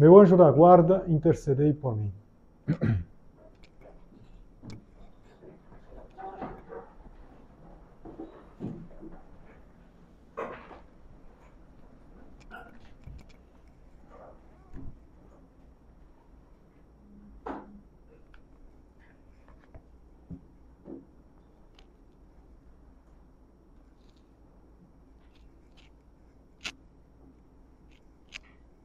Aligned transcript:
meu 0.00 0.18
anjo 0.18 0.34
da 0.34 0.50
guarda, 0.50 1.04
intercedei 1.06 1.74
por 1.74 1.94
mim. 1.94 2.10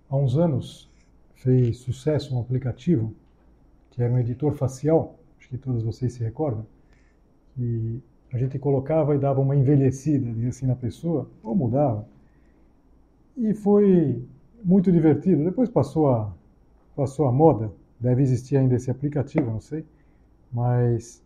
Há 0.09 0.17
uns 0.17 0.37
anos, 0.37 0.89
fez 1.45 1.77
sucesso 1.77 2.35
um 2.35 2.41
aplicativo 2.41 3.13
que 3.91 4.01
era 4.01 4.11
um 4.11 4.17
editor 4.17 4.51
facial, 4.53 5.15
acho 5.39 5.47
que 5.47 5.57
todos 5.57 5.83
vocês 5.83 6.11
se 6.13 6.23
recordam, 6.23 6.65
que 7.53 8.01
a 8.33 8.37
gente 8.37 8.57
colocava 8.57 9.15
e 9.15 9.19
dava 9.19 9.39
uma 9.39 9.55
envelhecida 9.55 10.27
assim 10.49 10.65
na 10.65 10.75
pessoa, 10.75 11.29
ou 11.43 11.55
mudava. 11.55 12.05
E 13.37 13.53
foi 13.53 14.21
muito 14.63 14.91
divertido. 14.91 15.45
Depois 15.45 15.69
passou 15.69 16.09
a, 16.09 16.33
passou 16.95 17.27
a 17.27 17.31
moda, 17.31 17.71
deve 17.99 18.23
existir 18.23 18.57
ainda 18.57 18.75
esse 18.75 18.89
aplicativo, 18.89 19.51
não 19.51 19.61
sei, 19.61 19.85
mas 20.51 21.23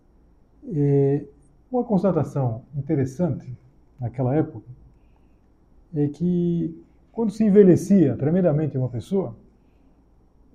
é, 0.76 1.23
uma 1.72 1.83
constatação 1.83 2.61
interessante 2.76 3.52
naquela 4.00 4.36
época 4.36 4.67
é 5.95 6.08
que 6.08 6.78
quando 7.11 7.31
se 7.31 7.44
envelhecia 7.44 8.16
tremendamente 8.16 8.78
uma 8.78 8.89
pessoa, 8.89 9.36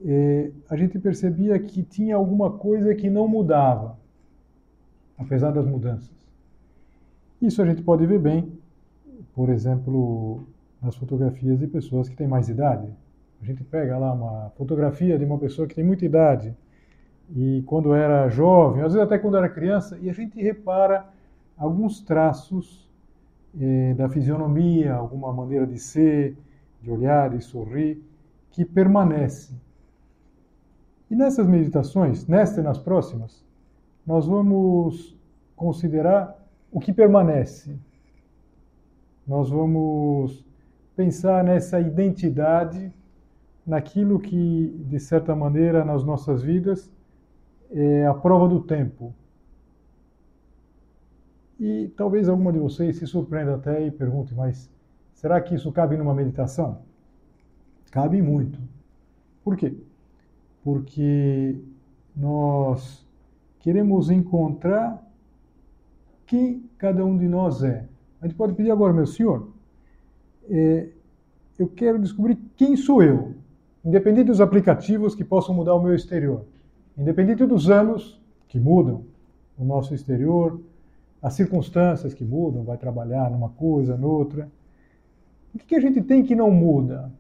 é, 0.03 0.50
a 0.69 0.77
gente 0.77 0.98
percebia 0.98 1.59
que 1.59 1.83
tinha 1.83 2.17
alguma 2.17 2.50
coisa 2.50 2.95
que 2.95 3.11
não 3.11 3.28
mudava, 3.28 3.98
apesar 5.19 5.50
das 5.50 5.67
mudanças. 5.67 6.12
Isso 7.41 7.61
a 7.61 7.67
gente 7.67 7.83
pode 7.83 8.06
ver 8.06 8.19
bem, 8.19 8.53
por 9.34 9.48
exemplo, 9.50 10.47
nas 10.81 10.97
fotografias 10.97 11.59
de 11.59 11.67
pessoas 11.67 12.09
que 12.09 12.17
têm 12.17 12.27
mais 12.27 12.48
idade. 12.48 12.89
A 13.41 13.45
gente 13.45 13.62
pega 13.65 13.98
lá 13.98 14.12
uma 14.12 14.50
fotografia 14.56 15.19
de 15.19 15.25
uma 15.25 15.39
pessoa 15.39 15.69
que 15.69 15.75
tem 15.75 15.84
muita 15.84 16.05
idade 16.05 16.55
e 17.31 17.62
quando 17.67 17.95
era 17.95 18.28
jovem, 18.28 18.83
às 18.83 18.92
vezes 18.92 19.06
até 19.06 19.19
quando 19.19 19.37
era 19.37 19.48
criança, 19.48 19.98
e 20.00 20.11
a 20.11 20.12
gente 20.12 20.41
repara 20.41 21.06
alguns 21.56 22.00
traços 22.03 22.91
eh, 23.59 23.95
da 23.95 24.09
fisionomia, 24.09 24.95
alguma 24.95 25.33
maneira 25.33 25.67
de 25.67 25.78
ser, 25.78 26.37
de 26.82 26.91
olhar 26.91 27.34
e 27.34 27.41
sorrir, 27.41 28.03
que 28.50 28.65
permanece. 28.65 29.55
E 31.10 31.15
nessas 31.15 31.47
meditações, 31.47 32.26
nesta 32.26 32.60
e 32.60 32.65
nas 32.65 32.78
próximas, 32.78 33.44
nós 34.06 34.26
vamos 34.26 35.16
considerar 35.54 36.37
o 36.72 36.81
que 36.81 36.92
permanece. 36.92 37.78
Nós 39.26 39.48
vamos 39.48 40.44
pensar 40.97 41.44
nessa 41.44 41.81
identidade, 41.81 42.93
naquilo 43.66 44.19
que, 44.19 44.76
de 44.87 44.98
certa 44.98 45.34
maneira, 45.34 45.84
nas 45.84 46.04
nossas 46.04 46.43
vidas, 46.43 46.93
é 47.70 48.06
a 48.06 48.14
prova 48.14 48.48
do 48.48 48.60
tempo. 48.60 49.14
E 51.59 51.88
talvez 51.97 52.28
alguma 52.28 52.53
de 52.53 52.59
vocês 52.59 52.97
se 52.97 53.06
surpreenda 53.06 53.54
até 53.54 53.87
e 53.87 53.91
pergunte, 53.91 54.34
mas 54.34 54.70
será 55.14 55.41
que 55.41 55.54
isso 55.54 55.72
cabe 55.72 55.97
numa 55.97 56.14
meditação? 56.14 56.82
Cabe 57.91 58.20
muito. 58.20 58.59
Por 59.43 59.56
quê? 59.56 59.76
Porque 60.64 61.60
nós 62.16 63.06
queremos 63.60 64.10
encontrar 64.10 65.06
quem 66.26 66.64
cada 66.78 67.04
um 67.04 67.19
de 67.19 67.28
nós 67.28 67.62
é. 67.62 67.86
A 68.20 68.26
gente 68.26 68.36
pode 68.36 68.54
pedir 68.54 68.70
agora, 68.70 68.92
meu 68.92 69.06
senhor, 69.06 69.50
é, 70.48 70.88
eu 71.58 71.69
quero 71.69 71.98
descobrir 71.98 72.38
quem 72.56 72.76
sou 72.76 73.02
eu, 73.02 73.34
independente 73.84 74.28
dos 74.28 74.41
aplicativos 74.41 75.14
que 75.14 75.22
possam 75.22 75.54
mudar 75.54 75.75
o 75.75 75.82
meu 75.82 75.94
exterior, 75.94 76.47
independente 76.96 77.44
dos 77.44 77.69
anos 77.69 78.19
que 78.48 78.58
mudam 78.58 79.04
o 79.58 79.64
nosso 79.64 79.94
exterior, 79.94 80.58
as 81.20 81.34
circunstâncias 81.34 82.14
que 82.14 82.25
mudam, 82.25 82.64
vai 82.64 82.78
trabalhar 82.78 83.31
numa 83.31 83.50
coisa, 83.50 83.96
noutra. 83.96 84.50
O 85.54 85.58
que 85.58 85.75
a 85.75 85.81
gente 85.81 86.00
tem 86.02 86.22
que 86.22 86.34
não 86.34 86.50
muda? 86.50 87.12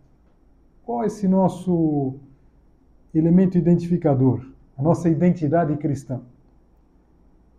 Qual 0.84 1.02
é 1.02 1.06
esse 1.06 1.28
nosso 1.28 2.14
elemento 3.14 3.56
identificador, 3.56 4.44
a 4.76 4.82
nossa 4.82 5.08
identidade 5.08 5.76
cristã. 5.76 6.20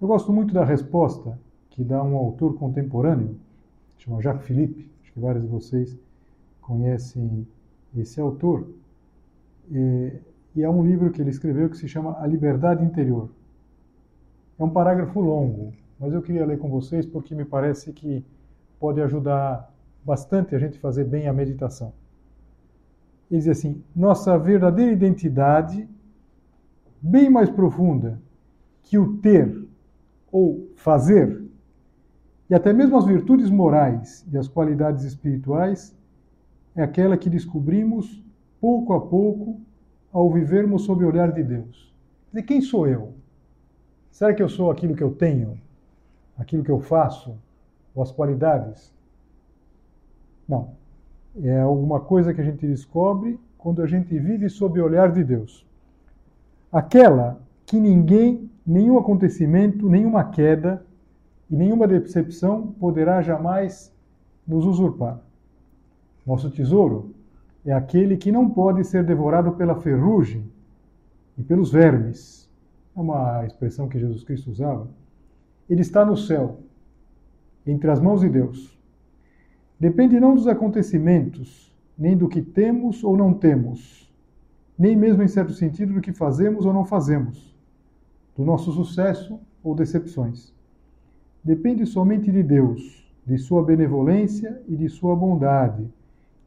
Eu 0.01 0.07
gosto 0.07 0.31
muito 0.33 0.53
da 0.53 0.65
resposta 0.65 1.39
que 1.69 1.83
dá 1.83 2.03
um 2.03 2.15
autor 2.15 2.55
contemporâneo, 2.55 3.37
chama 3.97 4.21
Jacques 4.21 4.45
Philippe, 4.45 4.89
acho 5.01 5.13
que 5.13 5.19
vários 5.19 5.43
de 5.43 5.49
vocês 5.49 5.97
conhecem 6.61 7.47
esse 7.95 8.19
autor, 8.19 8.67
e 9.69 10.63
há 10.63 10.69
um 10.69 10.85
livro 10.85 11.11
que 11.11 11.21
ele 11.21 11.29
escreveu 11.29 11.69
que 11.69 11.77
se 11.77 11.87
chama 11.87 12.21
A 12.21 12.27
Liberdade 12.27 12.83
Interior. 12.83 13.29
É 14.59 14.63
um 14.63 14.69
parágrafo 14.69 15.19
longo, 15.19 15.73
mas 15.99 16.13
eu 16.13 16.21
queria 16.21 16.45
ler 16.45 16.57
com 16.59 16.69
vocês 16.69 17.05
porque 17.05 17.33
me 17.33 17.45
parece 17.45 17.91
que 17.91 18.23
pode 18.79 19.01
ajudar 19.01 19.73
bastante 20.03 20.55
a 20.55 20.59
gente 20.59 20.77
fazer 20.79 21.05
bem 21.05 21.27
a 21.27 21.33
meditação. 21.33 21.93
Ele 23.35 23.41
diz 23.41 23.49
assim: 23.49 23.83
nossa 23.93 24.37
verdadeira 24.37 24.91
identidade, 24.91 25.87
bem 27.01 27.29
mais 27.29 27.49
profunda 27.49 28.21
que 28.81 28.97
o 28.97 29.17
ter 29.17 29.67
ou 30.31 30.71
fazer, 30.75 31.43
e 32.49 32.55
até 32.55 32.71
mesmo 32.71 32.97
as 32.97 33.05
virtudes 33.05 33.49
morais 33.49 34.25
e 34.31 34.37
as 34.37 34.47
qualidades 34.47 35.03
espirituais, 35.03 35.95
é 36.75 36.83
aquela 36.83 37.17
que 37.17 37.29
descobrimos 37.29 38.23
pouco 38.61 38.93
a 38.93 39.01
pouco 39.01 39.59
ao 40.11 40.31
vivermos 40.31 40.83
sob 40.83 41.03
o 41.03 41.07
olhar 41.07 41.31
de 41.31 41.43
Deus. 41.43 41.93
Dizer, 42.29 42.43
quem 42.43 42.61
sou 42.61 42.87
eu? 42.87 43.13
Será 44.11 44.33
que 44.33 44.41
eu 44.41 44.47
sou 44.47 44.71
aquilo 44.71 44.95
que 44.95 45.03
eu 45.03 45.11
tenho? 45.11 45.59
Aquilo 46.37 46.63
que 46.63 46.71
eu 46.71 46.79
faço? 46.79 47.37
Ou 47.93 48.01
as 48.01 48.11
qualidades? 48.11 48.93
Não 50.47 50.84
é 51.43 51.59
alguma 51.59 51.99
coisa 51.99 52.33
que 52.33 52.41
a 52.41 52.43
gente 52.43 52.65
descobre 52.65 53.39
quando 53.57 53.81
a 53.81 53.87
gente 53.87 54.17
vive 54.17 54.49
sob 54.49 54.79
o 54.79 54.85
olhar 54.85 55.11
de 55.11 55.23
Deus. 55.23 55.65
Aquela 56.71 57.41
que 57.65 57.79
ninguém, 57.79 58.49
nenhum 58.65 58.97
acontecimento, 58.97 59.89
nenhuma 59.89 60.23
queda 60.23 60.85
e 61.49 61.55
nenhuma 61.55 61.87
decepção 61.87 62.67
poderá 62.79 63.21
jamais 63.21 63.93
nos 64.47 64.65
usurpar. 64.65 65.19
Nosso 66.25 66.49
tesouro 66.49 67.13
é 67.65 67.73
aquele 67.73 68.17
que 68.17 68.31
não 68.31 68.49
pode 68.49 68.83
ser 68.83 69.03
devorado 69.03 69.53
pela 69.53 69.75
ferrugem 69.75 70.45
e 71.37 71.43
pelos 71.43 71.71
vermes. 71.71 72.49
É 72.95 72.99
uma 72.99 73.45
expressão 73.45 73.87
que 73.87 73.99
Jesus 73.99 74.23
Cristo 74.23 74.51
usava. 74.51 74.87
Ele 75.69 75.81
está 75.81 76.05
no 76.05 76.15
céu, 76.15 76.59
entre 77.65 77.89
as 77.89 77.99
mãos 77.99 78.21
de 78.21 78.29
Deus 78.29 78.74
depende 79.79 80.19
não 80.19 80.35
dos 80.35 80.47
acontecimentos, 80.47 81.73
nem 81.97 82.15
do 82.15 82.27
que 82.27 82.41
temos 82.41 83.03
ou 83.03 83.15
não 83.15 83.33
temos, 83.33 84.11
nem 84.77 84.95
mesmo 84.95 85.23
em 85.23 85.27
certo 85.27 85.53
sentido 85.53 85.93
do 85.93 86.01
que 86.01 86.11
fazemos 86.11 86.65
ou 86.65 86.73
não 86.73 86.83
fazemos, 86.83 87.55
do 88.35 88.43
nosso 88.43 88.71
sucesso 88.71 89.39
ou 89.63 89.73
decepções. 89.73 90.53
Depende 91.43 91.85
somente 91.85 92.31
de 92.31 92.43
Deus, 92.43 93.09
de 93.25 93.37
sua 93.37 93.63
benevolência 93.63 94.61
e 94.67 94.75
de 94.75 94.89
sua 94.89 95.15
bondade, 95.15 95.87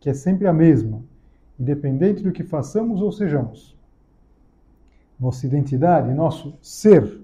que 0.00 0.10
é 0.10 0.14
sempre 0.14 0.46
a 0.46 0.52
mesma, 0.52 1.02
independente 1.58 2.22
do 2.22 2.32
que 2.32 2.44
façamos 2.44 3.00
ou 3.00 3.10
sejamos. 3.10 3.76
Nossa 5.18 5.46
identidade, 5.46 6.12
nosso 6.14 6.56
ser, 6.60 7.20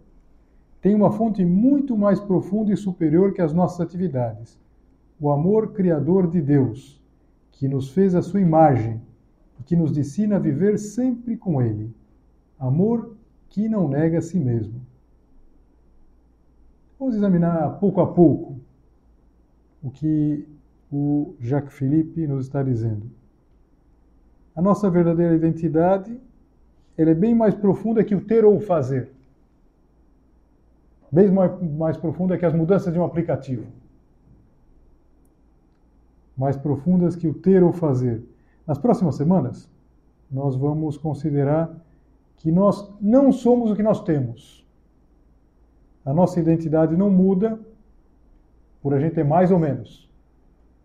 tem 0.81 0.95
uma 0.95 1.12
fonte 1.12 1.45
muito 1.45 1.97
mais 1.97 2.19
profunda 2.19 2.73
e 2.73 2.77
superior 2.77 3.33
que 3.33 3.41
as 3.41 3.53
nossas 3.53 3.81
atividades 3.81 4.59
o 5.20 5.31
amor 5.31 5.72
criador 5.72 6.28
de 6.28 6.40
Deus, 6.40 7.00
que 7.52 7.69
nos 7.69 7.90
fez 7.90 8.14
a 8.14 8.22
sua 8.22 8.40
imagem 8.40 9.00
e 9.61 9.62
que 9.62 9.76
nos 9.76 9.96
ensina 9.96 10.37
a 10.37 10.40
viver 10.40 10.78
sempre 10.78 11.37
com 11.37 11.62
Ele. 11.62 11.94
amor 12.58 13.14
que 13.49 13.69
não 13.69 13.88
nega 13.88 14.19
a 14.19 14.22
si 14.22 14.38
mesmo. 14.38 14.81
Vamos 16.99 17.14
examinar 17.14 17.78
pouco 17.78 18.00
a 18.00 18.06
pouco 18.12 18.56
o 19.82 19.90
que 19.90 20.49
o 20.90 21.34
Jacques 21.40 21.75
Philippe 21.75 22.26
nos 22.26 22.46
está 22.46 22.62
dizendo. 22.62 23.10
A 24.56 24.62
nossa 24.62 24.88
verdadeira 24.88 25.34
identidade 25.34 26.19
ela 26.96 27.10
é 27.10 27.14
bem 27.14 27.34
mais 27.34 27.55
profunda 27.55 28.05
que 28.05 28.14
o 28.14 28.20
ter 28.20 28.44
ou 28.44 28.60
fazer. 28.60 29.10
Bem 31.10 31.31
mais, 31.31 31.52
mais 31.72 31.96
profunda 31.96 32.38
que 32.38 32.46
as 32.46 32.55
mudanças 32.55 32.93
de 32.93 32.99
um 32.99 33.05
aplicativo. 33.05 33.67
Mais 36.36 36.56
profundas 36.56 37.16
que 37.16 37.28
o 37.28 37.34
ter 37.34 37.62
ou 37.62 37.72
fazer. 37.72 38.22
Nas 38.66 38.78
próximas 38.78 39.16
semanas, 39.16 39.69
nós 40.31 40.56
vamos 40.56 40.96
considerar 40.96 41.75
que 42.36 42.50
nós 42.50 42.92
não 43.00 43.31
somos 43.31 43.70
o 43.70 43.76
que 43.76 43.82
nós 43.82 44.02
temos. 44.02 44.66
A 46.04 46.12
nossa 46.12 46.40
identidade 46.40 46.96
não 46.96 47.08
muda 47.08 47.58
por 48.82 48.92
a 48.92 49.00
gente 49.00 49.14
ter 49.14 49.25
mais 49.25 49.50
ou 49.50 49.58
menos. 49.58 50.10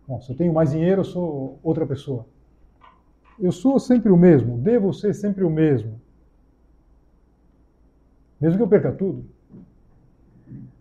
Bom, 0.06 0.20
se 0.20 0.32
eu 0.32 0.36
tenho 0.36 0.52
mais 0.52 0.70
dinheiro, 0.70 1.00
eu 1.00 1.04
sou 1.04 1.58
outra 1.62 1.86
pessoa. 1.86 2.24
Eu 3.38 3.52
sou 3.52 3.78
sempre 3.78 4.10
o 4.10 4.16
mesmo, 4.16 4.58
devo 4.58 4.92
ser 4.92 5.14
sempre 5.14 5.44
o 5.44 5.50
mesmo. 5.50 6.00
Mesmo 8.40 8.56
que 8.56 8.62
eu 8.62 8.68
perca 8.68 8.90
tudo. 8.90 9.24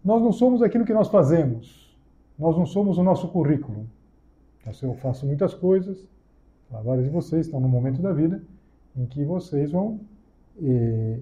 Nós 0.04 0.22
não 0.22 0.32
somos 0.32 0.62
aquilo 0.62 0.86
que 0.86 0.94
nós 0.94 1.10
fazemos. 1.10 1.96
Nós 2.38 2.58
não 2.58 2.66
somos 2.66 2.98
o 2.98 3.04
nosso 3.04 3.28
currículo. 3.28 3.86
Então, 4.62 4.90
eu 4.90 4.96
faço 4.96 5.26
muitas 5.26 5.54
coisas, 5.54 6.08
vários 6.70 7.06
de 7.06 7.12
vocês 7.12 7.46
estão 7.46 7.60
no 7.60 7.68
momento 7.68 8.02
da 8.02 8.14
vida 8.14 8.42
em 8.96 9.06
que 9.06 9.24
vocês 9.24 9.72
vão 9.72 10.00
eh, 10.62 11.20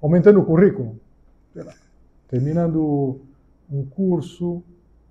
aumentando 0.00 0.40
o 0.40 0.44
currículo. 0.44 0.98
Terminando 2.28 3.20
um 3.70 3.84
curso, 3.84 4.62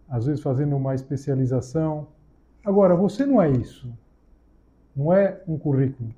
às 0.08 0.26
vezes 0.26 0.42
fazendo 0.42 0.76
uma 0.76 0.96
especialização. 0.96 2.08
Agora, 2.64 2.96
você 2.96 3.26
não 3.26 3.42
é 3.42 3.50
isso. 3.52 3.92
Não 4.96 5.12
é 5.12 5.42
um 5.48 5.58
currículo. 5.58 6.14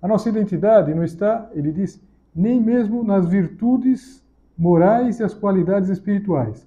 A 0.00 0.08
nossa 0.08 0.28
identidade 0.28 0.94
não 0.94 1.04
está, 1.04 1.48
ele 1.54 1.72
diz, 1.72 2.00
nem 2.34 2.60
mesmo 2.60 3.04
nas 3.04 3.26
virtudes 3.26 4.22
morais 4.56 5.20
e 5.20 5.22
as 5.22 5.32
qualidades 5.32 5.88
espirituais. 5.88 6.66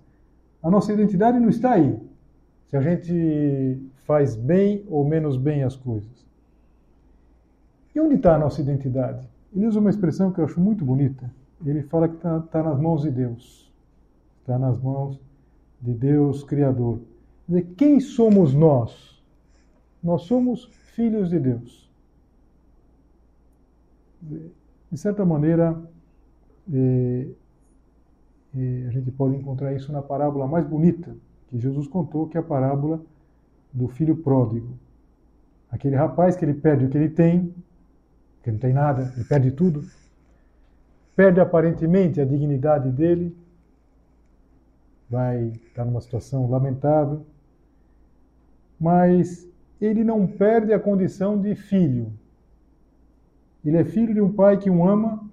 A 0.64 0.72
nossa 0.72 0.92
identidade 0.92 1.40
não 1.40 1.50
está 1.50 1.74
aí. 1.74 2.00
Se 2.68 2.78
a 2.78 2.82
gente 2.82 3.80
faz 4.06 4.36
bem 4.36 4.84
ou 4.88 5.08
menos 5.08 5.38
bem 5.38 5.64
as 5.64 5.76
coisas. 5.76 6.26
E 7.94 8.00
onde 8.00 8.16
está 8.16 8.36
a 8.36 8.40
nossa 8.40 8.62
identidade? 8.62 9.28
Ele 9.54 9.68
usa 9.68 9.80
uma 9.80 9.90
expressão 9.90 10.32
que 10.32 10.40
eu 10.40 10.46
acho 10.46 10.60
muito 10.60 10.84
bonita. 10.84 11.30
Ele 11.66 11.82
fala 11.84 12.08
que 12.08 12.16
está 12.16 12.40
tá 12.40 12.64
nas 12.64 12.80
mãos 12.80 13.04
de 13.04 13.12
Deus. 13.12 13.72
Está 14.42 14.60
nas 14.60 14.80
mãos 14.80 15.20
de 15.82 15.94
Deus 15.94 16.44
Criador. 16.44 17.00
Dizer, 17.48 17.64
quem 17.78 18.00
somos 18.00 18.54
nós? 18.54 19.24
Nós 20.04 20.24
somos 20.24 20.66
filhos 20.94 21.30
de 21.30 21.40
Deus. 21.40 21.90
De 24.22 24.98
certa 24.98 25.24
maneira, 25.24 25.80
é, 26.72 27.28
é, 28.58 28.86
a 28.88 28.92
gente 28.92 29.12
pode 29.12 29.36
encontrar 29.36 29.74
isso 29.74 29.92
na 29.92 30.02
parábola 30.02 30.48
mais 30.48 30.66
bonita 30.66 31.16
que 31.48 31.60
Jesus 31.60 31.88
contou, 31.88 32.28
que 32.28 32.38
é 32.38 32.40
a 32.40 32.44
parábola 32.44 33.02
do 33.72 33.88
filho 33.88 34.16
pródigo. 34.16 34.78
Aquele 35.70 35.96
rapaz 35.96 36.36
que 36.36 36.46
ele 36.46 36.54
perde 36.54 36.86
o 36.86 36.90
que 36.90 36.98
ele 36.98 37.10
tem, 37.10 37.54
que 38.44 38.52
não 38.52 38.58
tem 38.58 38.74
nada, 38.74 39.14
ele 39.16 39.26
perde 39.26 39.52
tudo, 39.52 39.84
perde 41.16 41.40
aparentemente 41.40 42.22
a 42.22 42.26
dignidade 42.26 42.92
dele, 42.92 43.36
vai 45.10 45.48
estar 45.68 45.86
numa 45.86 46.02
situação 46.02 46.50
lamentável, 46.50 47.26
mas 48.80 49.48
ele 49.80 50.04
não 50.04 50.28
perde 50.28 50.74
a 50.74 50.80
condição 50.80 51.40
de 51.40 51.56
filho. 51.56 52.12
Ele 53.64 53.78
é 53.78 53.84
filho 53.84 54.14
de 54.14 54.22
um 54.22 54.32
pai 54.32 54.58
que 54.58 54.70
o 54.70 54.88
ama 54.88 55.30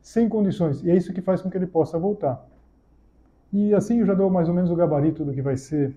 sem 0.00 0.28
condições, 0.28 0.82
e 0.82 0.90
é 0.90 0.96
isso 0.96 1.12
que 1.12 1.20
faz 1.20 1.40
com 1.40 1.50
que 1.50 1.56
ele 1.56 1.66
possa 1.66 1.98
voltar. 1.98 2.46
E 3.54 3.72
assim 3.72 4.00
eu 4.00 4.06
já 4.06 4.14
dou 4.14 4.28
mais 4.28 4.48
ou 4.48 4.54
menos 4.54 4.68
o 4.68 4.74
gabarito 4.74 5.24
do 5.24 5.32
que 5.32 5.40
vai 5.40 5.56
ser 5.56 5.96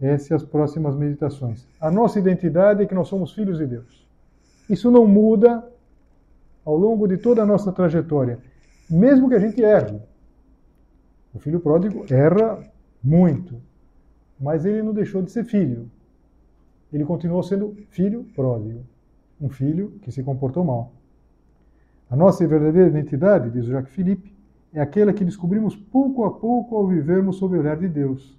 essas 0.00 0.42
próximas 0.42 0.96
meditações. 0.96 1.68
A 1.78 1.90
nossa 1.90 2.18
identidade 2.18 2.82
é 2.82 2.86
que 2.86 2.94
nós 2.94 3.08
somos 3.08 3.34
filhos 3.34 3.58
de 3.58 3.66
Deus. 3.66 4.08
Isso 4.70 4.90
não 4.90 5.06
muda 5.06 5.62
ao 6.64 6.74
longo 6.74 7.06
de 7.06 7.18
toda 7.18 7.42
a 7.42 7.46
nossa 7.46 7.70
trajetória, 7.70 8.38
mesmo 8.88 9.28
que 9.28 9.34
a 9.34 9.38
gente 9.38 9.62
erre. 9.62 10.00
O 11.34 11.38
filho 11.38 11.60
pródigo 11.60 12.06
erra 12.10 12.58
muito, 13.02 13.60
mas 14.40 14.64
ele 14.64 14.82
não 14.82 14.94
deixou 14.94 15.20
de 15.20 15.30
ser 15.30 15.44
filho. 15.44 15.90
Ele 16.90 17.04
continuou 17.04 17.42
sendo 17.42 17.76
filho 17.90 18.24
pródigo, 18.34 18.80
um 19.38 19.50
filho 19.50 19.90
que 20.00 20.10
se 20.10 20.22
comportou 20.22 20.64
mal. 20.64 20.90
A 22.08 22.16
nossa 22.16 22.46
verdadeira 22.48 22.88
identidade, 22.88 23.50
diz 23.50 23.66
o 23.66 23.72
Jacques 23.72 23.92
Philippe, 23.92 24.33
é 24.74 24.80
aquela 24.80 25.12
que 25.12 25.24
descobrimos 25.24 25.76
pouco 25.76 26.24
a 26.24 26.32
pouco 26.32 26.76
ao 26.76 26.88
vivermos 26.88 27.36
sob 27.36 27.56
o 27.56 27.60
olhar 27.60 27.78
de 27.78 27.88
Deus. 27.88 28.36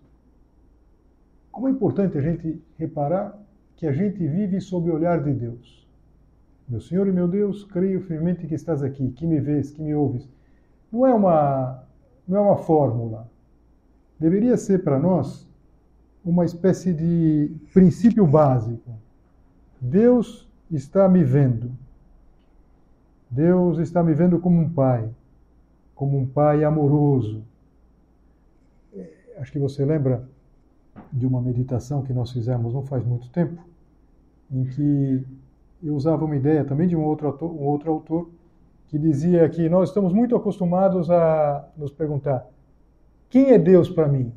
Como 1.50 1.70
é 1.70 1.72
importante 1.72 2.18
a 2.18 2.22
gente 2.22 2.62
reparar 2.78 3.42
que 3.78 3.88
a 3.88 3.94
gente 3.94 4.20
vive 4.28 4.60
sob 4.60 4.92
o 4.92 4.94
olhar 4.94 5.24
de 5.24 5.34
Deus. 5.34 5.88
Meu 6.68 6.82
Senhor 6.82 7.08
e 7.08 7.12
meu 7.14 7.28
Deus, 7.28 7.64
creio 7.64 8.02
firmemente 8.02 8.46
que 8.48 8.54
estás 8.54 8.84
aqui, 8.84 9.12
que 9.12 9.26
me 9.26 9.40
vês, 9.40 9.72
que 9.72 9.82
me 9.82 9.96
ouves. 9.96 10.28
Não 10.92 11.08
é 11.08 11.14
uma, 11.14 11.84
não 12.28 12.38
é 12.38 12.42
uma 12.42 12.58
fórmula. 12.58 13.32
Deveria 14.20 14.58
ser 14.58 14.84
para 14.84 15.00
nós 15.00 15.48
uma 16.24 16.44
espécie 16.44 16.94
de 16.94 17.56
princípio 17.74 18.28
básico. 18.28 18.92
Deus 19.80 20.50
está 20.70 21.08
me 21.08 21.24
vendo. 21.24 21.72
Deus 23.30 23.80
está 23.80 24.04
me 24.04 24.14
vendo 24.14 24.40
como 24.40 24.60
um 24.60 24.70
pai, 24.70 25.10
como 25.96 26.18
um 26.18 26.28
pai 26.28 26.64
amoroso. 26.64 27.44
Acho 29.38 29.52
que 29.52 29.60
você 29.60 29.84
lembra 29.84 30.28
de 31.12 31.26
uma 31.26 31.42
meditação 31.42 32.04
que 32.04 32.14
nós 32.14 32.32
fizemos 32.32 32.74
não 32.74 32.84
faz 32.84 33.04
muito 33.04 33.30
tempo, 33.30 33.62
em 34.52 34.66
que 34.66 35.26
eu 35.84 35.96
usava 35.96 36.26
uma 36.26 36.36
ideia 36.36 36.64
também 36.64 36.88
de 36.88 36.96
um 36.96 37.04
outro 37.04 37.28
autor, 37.28 37.52
um 37.52 37.64
outro 37.64 37.92
autor 37.92 38.30
que 38.88 39.00
dizia 39.00 39.50
que 39.50 39.68
nós 39.68 39.90
estamos 39.90 40.14
muito 40.14 40.36
acostumados 40.36 41.10
a 41.10 41.68
nos 41.76 41.92
perguntar 41.92 42.48
quem 43.30 43.52
é 43.52 43.58
Deus 43.58 43.90
para 43.90 44.08
mim? 44.08 44.32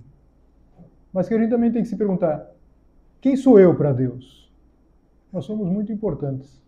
Mas 1.13 1.29
que 1.29 1.35
a 1.35 1.39
gente 1.39 1.51
também 1.51 1.71
tem 1.71 1.83
que 1.83 1.89
se 1.89 1.97
perguntar 1.97 2.51
quem 3.21 3.37
sou 3.37 3.59
eu 3.59 3.75
para 3.75 3.93
Deus? 3.93 4.53
Nós 5.33 5.45
somos 5.45 5.69
muito 5.69 5.93
importantes. 5.93 6.63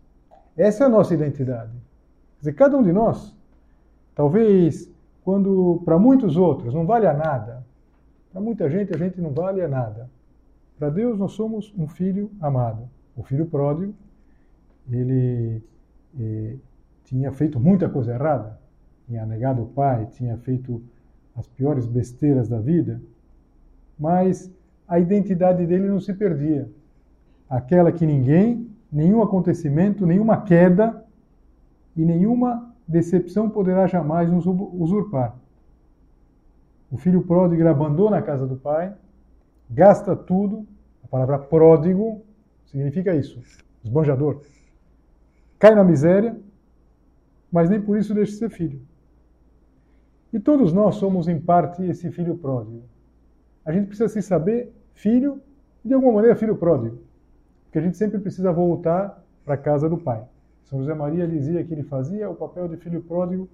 Essa 0.55 0.83
é 0.83 0.87
a 0.87 0.89
nossa 0.89 1.13
identidade. 1.13 1.71
Quer 1.71 2.39
dizer, 2.39 2.53
cada 2.53 2.77
um 2.77 2.83
de 2.83 2.91
nós, 2.91 3.35
talvez 4.15 4.91
quando 5.23 5.81
para 5.85 5.99
muitos 5.99 6.37
outros 6.37 6.73
não 6.73 6.85
vale 6.85 7.07
a 7.07 7.13
nada, 7.13 7.65
para 8.31 8.41
muita 8.41 8.69
gente 8.69 8.93
a 8.93 8.97
gente 8.97 9.19
não 9.21 9.31
vale 9.31 9.61
a 9.61 9.67
nada. 9.67 10.09
Para 10.79 10.89
Deus 10.89 11.17
nós 11.17 11.33
somos 11.33 11.73
um 11.77 11.87
filho 11.87 12.31
amado. 12.41 12.89
O 13.15 13.23
filho 13.23 13.45
pródigo, 13.45 13.93
ele 14.89 15.61
eh, 16.19 16.55
tinha 17.03 17.31
feito 17.31 17.59
muita 17.59 17.89
coisa 17.89 18.13
errada, 18.13 18.57
tinha 19.05 19.25
negado 19.25 19.63
o 19.63 19.67
pai, 19.67 20.07
tinha 20.07 20.37
feito 20.37 20.81
as 21.35 21.47
piores 21.47 21.85
besteiras 21.85 22.47
da 22.47 22.59
vida, 22.59 23.01
mas 23.99 24.51
a 24.87 24.99
identidade 24.99 25.65
dele 25.65 25.87
não 25.87 25.99
se 25.99 26.13
perdia. 26.13 26.69
Aquela 27.49 27.91
que 27.91 28.05
ninguém, 28.05 28.69
nenhum 28.91 29.21
acontecimento, 29.21 30.05
nenhuma 30.05 30.41
queda 30.41 31.05
e 31.95 32.03
nenhuma 32.03 32.70
decepção 32.87 33.49
poderá 33.49 33.87
jamais 33.87 34.29
nos 34.29 34.45
usurpar. 34.45 35.35
O 36.91 36.97
filho 36.97 37.21
pródigo 37.21 37.65
abandona 37.67 38.17
a 38.17 38.21
casa 38.21 38.45
do 38.45 38.55
pai, 38.55 38.93
gasta 39.69 40.15
tudo, 40.15 40.67
a 41.03 41.07
palavra 41.07 41.39
pródigo 41.39 42.21
significa 42.65 43.15
isso, 43.15 43.41
esbanjador. 43.83 44.41
Cai 45.57 45.73
na 45.73 45.83
miséria, 45.83 46.37
mas 47.51 47.69
nem 47.69 47.81
por 47.81 47.97
isso 47.97 48.13
deixa 48.13 48.31
de 48.31 48.37
ser 48.37 48.49
filho. 48.49 48.81
E 50.33 50.39
todos 50.39 50.71
nós 50.71 50.95
somos, 50.95 51.27
em 51.27 51.39
parte, 51.39 51.83
esse 51.83 52.09
filho 52.11 52.37
pródigo. 52.37 52.83
A 53.65 53.71
gente 53.71 53.87
precisa 53.87 54.09
se 54.09 54.21
saber 54.21 54.73
filho, 54.93 55.41
de 55.83 55.93
alguma 55.93 56.13
maneira, 56.13 56.35
filho 56.35 56.55
pródigo. 56.55 56.99
Porque 57.65 57.79
a 57.79 57.81
gente 57.81 57.97
sempre 57.97 58.19
precisa 58.19 58.51
voltar 58.51 59.23
para 59.43 59.55
a 59.55 59.57
casa 59.57 59.89
do 59.89 59.97
pai. 59.97 60.23
São 60.63 60.79
José 60.79 60.93
Maria 60.93 61.27
dizia 61.27 61.63
que 61.63 61.73
ele 61.73 61.83
fazia 61.83 62.29
o 62.29 62.35
papel 62.35 62.67
de 62.67 62.77
filho 62.77 63.01
pródigo 63.01 63.49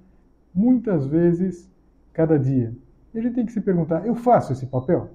muitas 0.53 1.05
vezes 1.05 1.69
cada 2.13 2.37
dia. 2.37 2.73
E 3.13 3.19
a 3.19 3.21
gente 3.21 3.35
tem 3.35 3.45
que 3.45 3.51
se 3.51 3.61
perguntar: 3.61 4.05
eu 4.05 4.15
faço 4.15 4.53
esse 4.53 4.65
papel? 4.65 5.09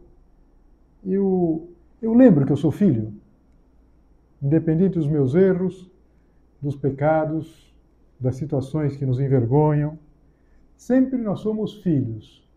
Eu, 1.05 1.69
eu 2.01 2.15
lembro 2.15 2.47
que 2.47 2.53
eu 2.53 2.57
sou 2.57 2.71
filho? 2.71 3.13
Independente 4.41 4.99
dos 4.99 5.09
meus 5.09 5.35
erros, 5.35 5.91
dos 6.61 6.77
pecados, 6.77 7.73
das 8.19 8.37
situações 8.37 8.97
que 8.97 9.05
nos 9.05 9.21
envergonham. 9.21 9.99
Sempre 10.77 11.19
nós 11.19 11.41
somos 11.41 11.83
filhos. 11.83 12.49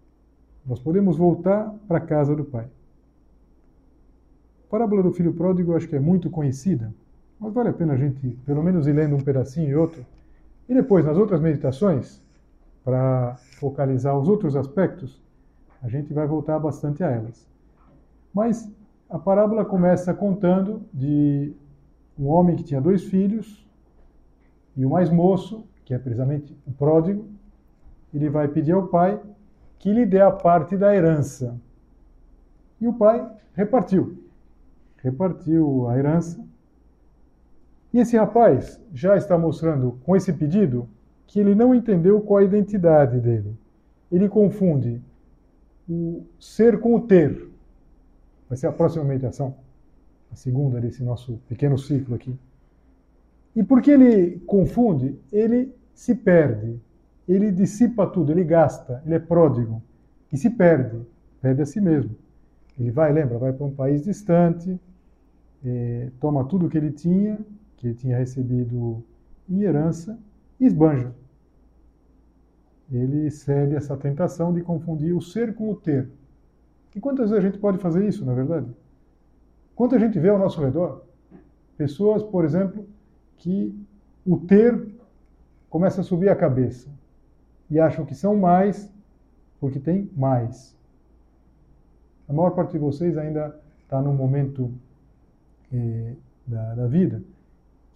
Nós 0.66 0.80
podemos 0.80 1.18
voltar 1.18 1.74
para 1.88 1.98
a 1.98 2.02
casa 2.02 2.36
do 2.36 2.44
Pai. 2.44 2.68
A 4.66 4.68
parábola 4.68 5.04
do 5.04 5.12
filho 5.12 5.34
pródigo 5.34 5.72
eu 5.72 5.78
acho 5.78 5.88
que 5.88 5.96
é 5.96 6.00
muito 6.00 6.30
conhecida, 6.30 6.94
mas 7.40 7.54
vale 7.54 7.70
a 7.70 7.74
pena 7.74 7.94
a 7.94 7.98
gente, 7.98 8.30
pelo 8.46 8.64
menos, 8.64 8.88
ir 8.88 8.94
lendo 8.94 9.16
um 9.16 9.22
pedacinho 9.22 9.70
e 9.70 9.76
outro. 9.76 10.06
E 10.68 10.74
depois, 10.74 11.06
nas 11.06 11.18
outras 11.18 11.42
meditações, 11.42 12.22
para 12.84 13.36
focalizar 13.60 14.18
os 14.18 14.28
outros 14.28 14.56
aspectos, 14.56 15.22
a 15.82 15.90
gente 15.90 16.14
vai 16.14 16.28
voltar 16.28 16.60
bastante 16.60 17.04
a 17.04 17.10
elas. 17.10 17.48
Mas 18.34 18.72
a 19.10 19.20
parábola 19.20 19.64
começa 19.64 20.14
contando 20.14 20.82
de 20.94 21.54
um 22.18 22.28
homem 22.28 22.56
que 22.56 22.64
tinha 22.64 22.82
dois 22.82 23.04
filhos 23.04 23.66
e 24.76 24.86
o 24.86 24.90
mais 24.90 25.10
moço, 25.10 25.66
que 25.84 25.94
é 25.94 26.00
precisamente 26.00 26.58
o 26.66 26.72
pródigo, 26.72 27.28
ele 28.14 28.30
vai 28.30 28.48
pedir 28.48 28.72
ao 28.72 28.88
pai 28.88 29.22
que 29.78 29.92
lhe 29.92 30.06
dê 30.06 30.22
a 30.22 30.32
parte 30.32 30.76
da 30.76 30.96
herança. 30.96 31.60
E 32.80 32.88
o 32.88 32.94
pai 32.94 33.30
repartiu. 33.54 34.24
Repartiu 34.98 35.88
a 35.88 35.98
herança. 35.98 36.44
E 37.96 38.00
esse 38.00 38.18
rapaz 38.18 38.78
já 38.94 39.16
está 39.16 39.38
mostrando 39.38 39.98
com 40.04 40.18
esse 40.18 40.34
pedido 40.34 40.86
que 41.26 41.40
ele 41.40 41.56
não 41.56 41.74
entendeu 41.74 42.20
qual 42.20 42.40
a 42.40 42.44
identidade 42.44 43.22
dele. 43.22 43.56
Ele 44.12 44.28
confunde 44.28 45.02
o 45.88 46.26
ser 46.38 46.82
com 46.82 46.94
o 46.94 47.00
ter. 47.00 47.50
Vai 48.50 48.58
ser 48.58 48.68
a 48.68 48.74
próxima 48.74 49.06
meditação, 49.06 49.56
a 50.30 50.36
segunda 50.36 50.82
desse 50.82 51.02
nosso 51.06 51.40
pequeno 51.48 51.78
ciclo 51.78 52.16
aqui. 52.16 52.38
E 53.56 53.64
porque 53.64 53.92
ele 53.92 54.42
confunde, 54.46 55.18
ele 55.32 55.74
se 55.94 56.14
perde, 56.16 56.78
ele 57.26 57.50
dissipa 57.50 58.06
tudo, 58.06 58.30
ele 58.30 58.44
gasta, 58.44 59.02
ele 59.06 59.16
é 59.16 59.20
pródigo 59.20 59.82
e 60.34 60.38
se 60.38 60.50
perde, 60.50 61.02
perde 61.42 61.62
a 61.62 61.66
si 61.66 61.80
mesmo. 61.80 62.14
Ele 62.78 62.92
vai, 62.92 63.14
lembra, 63.14 63.38
vai 63.38 63.54
para 63.54 63.66
um 63.66 63.74
país 63.74 64.04
distante, 64.04 64.78
eh, 65.64 66.10
toma 66.20 66.44
tudo 66.44 66.68
que 66.68 66.78
ele 66.78 66.92
tinha, 66.92 67.40
que 67.78 67.88
ele 67.88 67.96
tinha 67.96 68.18
recebido 68.18 69.04
em 69.50 69.62
herança, 69.62 70.20
esbanja. 70.60 71.14
Ele 72.92 73.30
cede 73.32 73.76
essa 73.76 73.98
tentação 73.98 74.54
de 74.54 74.62
confundir 74.62 75.16
o 75.16 75.22
ser 75.22 75.56
com 75.56 75.70
o 75.70 75.76
ter. 75.76 76.10
E 76.96 77.00
quantas 77.00 77.30
vezes 77.30 77.44
a 77.44 77.48
gente 77.48 77.60
pode 77.60 77.78
fazer 77.80 78.08
isso, 78.08 78.24
na 78.24 78.34
verdade? 78.34 78.68
Quanta 79.76 80.00
gente 80.00 80.20
vê 80.20 80.30
ao 80.30 80.40
nosso 80.40 80.62
redor? 80.62 81.04
Pessoas, 81.78 82.24
por 82.24 82.46
exemplo, 82.46 82.88
que 83.38 83.78
o 84.26 84.38
ter 84.38 84.88
começa 85.70 86.02
a 86.02 86.04
subir 86.04 86.30
a 86.30 86.36
cabeça 86.36 86.90
e 87.70 87.80
acham 87.80 88.06
que 88.06 88.16
são 88.16 88.36
mais 88.38 88.90
porque 89.60 89.80
tem 89.80 90.10
mais. 90.16 90.76
A 92.28 92.34
maior 92.34 92.52
parte 92.52 92.74
de 92.74 92.80
vocês 92.80 93.18
ainda 93.18 93.60
está 93.84 94.02
num 94.02 94.14
momento 94.14 94.72
eh, 95.74 96.14
da, 96.46 96.76
da, 96.76 96.88
vida 96.88 97.22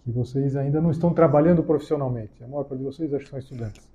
que 0.04 0.10
vocês 0.10 0.56
ainda 0.56 0.80
não 0.80 0.90
estão 0.90 1.12
trabalhando 1.12 1.62
profissionalmente. 1.62 2.42
A 2.42 2.48
maior 2.48 2.64
parte 2.64 2.78
de 2.78 2.84
vocês 2.84 3.12
acho 3.12 3.24
que 3.24 3.30
são 3.30 3.38
estudantes. 3.38 3.88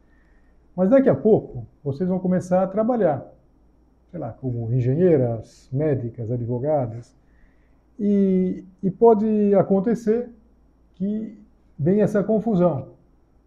Mas 0.75 0.89
daqui 0.89 1.09
a 1.09 1.15
pouco 1.15 1.65
vocês 1.83 2.07
vão 2.07 2.19
começar 2.19 2.63
a 2.63 2.67
trabalhar, 2.67 3.25
sei 4.11 4.19
lá, 4.19 4.31
como 4.33 4.71
engenheiras, 4.73 5.69
médicas, 5.71 6.29
advogadas. 6.29 7.15
E, 7.99 8.63
e 8.83 8.91
pode 8.91 9.53
acontecer 9.55 10.29
que 10.95 11.37
vem 11.79 12.01
essa 12.01 12.23
confusão. 12.23 12.89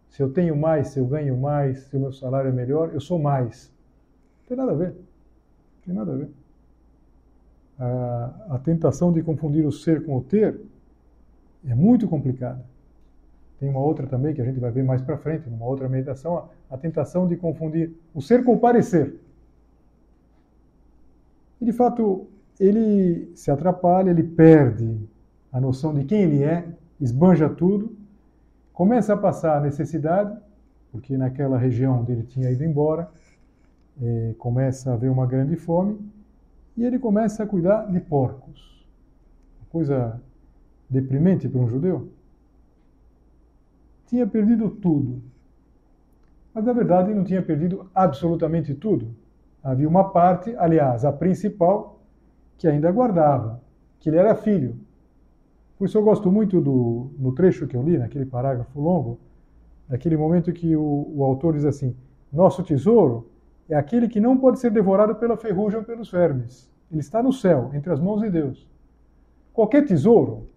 Se 0.09 0.23
eu 0.23 0.33
tenho 0.33 0.57
mais, 0.57 0.89
se 0.89 0.99
eu 0.99 1.07
ganho 1.07 1.37
mais, 1.37 1.81
se 1.81 1.97
o 1.97 2.01
meu 2.01 2.13
salário 2.13 2.49
é 2.49 2.53
melhor, 2.53 2.91
eu 2.95 3.01
sou 3.01 3.19
mais. 3.19 3.71
Não 4.41 4.49
tem 4.49 4.57
nada 4.57 4.73
a 4.73 4.75
ver. 4.75 4.89
Não 4.89 5.85
tem 5.85 5.95
nada 5.95 6.13
a 6.13 6.17
ver. 6.17 6.31
A, 7.79 8.47
a 8.51 8.59
tentação 8.59 9.13
de 9.13 9.23
confundir 9.23 9.67
o 9.67 9.71
ser 9.71 10.05
com 10.05 10.17
o 10.17 10.23
ter 10.23 10.59
é 11.67 11.75
muito 11.75 12.07
complicada. 12.09 12.65
Tem 13.59 13.69
uma 13.69 13.81
outra 13.81 14.07
também 14.07 14.35
que 14.35 14.41
a 14.41 14.45
gente 14.45 14.61
vai 14.61 14.71
ver 14.71 14.85
mais 14.85 15.03
para 15.03 15.17
frente, 15.17 15.49
numa 15.49 15.67
outra 15.67 15.89
meditação, 15.89 16.49
a, 16.71 16.77
tentação 16.77 17.27
de 17.27 17.37
confundir 17.37 17.93
o 18.15 18.23
ser 18.23 18.45
com 18.45 18.55
o 18.55 18.59
parecer. 18.59 19.15
E 21.61 21.65
de 21.65 21.73
fato, 21.73 22.27
ele 22.59 23.33
se 23.35 23.51
atrapalha, 23.51 24.11
ele 24.11 24.23
perde 24.23 24.97
a 25.53 25.61
noção 25.61 25.93
de 25.93 26.05
quem 26.05 26.23
ele 26.23 26.45
é, 26.45 26.67
esbanja 27.01 27.49
tudo 27.49 27.99
Começa 28.79 29.13
a 29.13 29.17
passar 29.17 29.59
a 29.59 29.61
necessidade, 29.61 30.39
porque 30.93 31.17
naquela 31.17 31.59
região 31.59 31.99
onde 31.99 32.13
ele 32.13 32.23
tinha 32.23 32.49
ido 32.49 32.63
embora, 32.63 33.11
é, 34.01 34.37
começa 34.39 34.93
a 34.93 34.95
haver 34.95 35.11
uma 35.11 35.27
grande 35.27 35.57
fome, 35.57 35.99
e 36.77 36.85
ele 36.85 36.97
começa 36.97 37.43
a 37.43 37.47
cuidar 37.47 37.91
de 37.91 37.99
porcos. 37.99 38.87
Uma 39.59 39.69
coisa 39.73 40.21
deprimente 40.89 41.49
para 41.49 41.61
um 41.61 41.69
judeu. 41.69 42.09
Tinha 44.07 44.27
perdido 44.27 44.71
tudo. 44.71 45.23
Mas 46.55 46.65
na 46.65 46.73
verdade 46.73 47.15
não 47.15 47.25
tinha 47.25 47.43
perdido 47.43 47.91
absolutamente 47.95 48.75
tudo. 48.75 49.15
Havia 49.63 49.89
uma 49.89 50.11
parte, 50.11 50.55
aliás, 50.57 51.05
a 51.05 51.13
principal, 51.13 52.01
que 52.57 52.67
ainda 52.67 52.91
guardava, 52.91 53.61
que 54.01 54.09
ele 54.09 54.17
era 54.17 54.35
filho. 54.35 54.77
Por 55.77 55.85
isso 55.87 55.97
eu 55.97 56.03
gosto 56.03 56.31
muito 56.31 56.61
do 56.61 57.11
no 57.19 57.33
trecho 57.33 57.67
que 57.67 57.77
eu 57.77 57.83
li, 57.83 57.99
naquele 57.99 58.25
parágrafo 58.25 58.81
longo, 58.81 59.19
daquele 59.89 60.17
momento 60.17 60.53
que 60.53 60.75
o, 60.75 61.13
o 61.15 61.23
autor 61.23 61.55
diz 61.55 61.65
assim: 61.65 61.95
Nosso 62.33 62.63
tesouro 62.63 63.29
é 63.69 63.77
aquele 63.77 64.09
que 64.09 64.21
não 64.21 64.37
pode 64.37 64.59
ser 64.59 64.71
devorado 64.71 65.15
pela 65.15 65.37
ferrugem 65.37 65.79
ou 65.79 65.85
pelos 65.85 66.11
vermes. 66.11 66.69
Ele 66.91 67.01
está 67.01 67.23
no 67.23 67.33
céu, 67.33 67.71
entre 67.75 67.93
as 67.93 68.01
mãos 68.01 68.21
de 68.23 68.31
Deus. 68.31 68.67
Qualquer 69.53 69.85
tesouro 69.85 70.49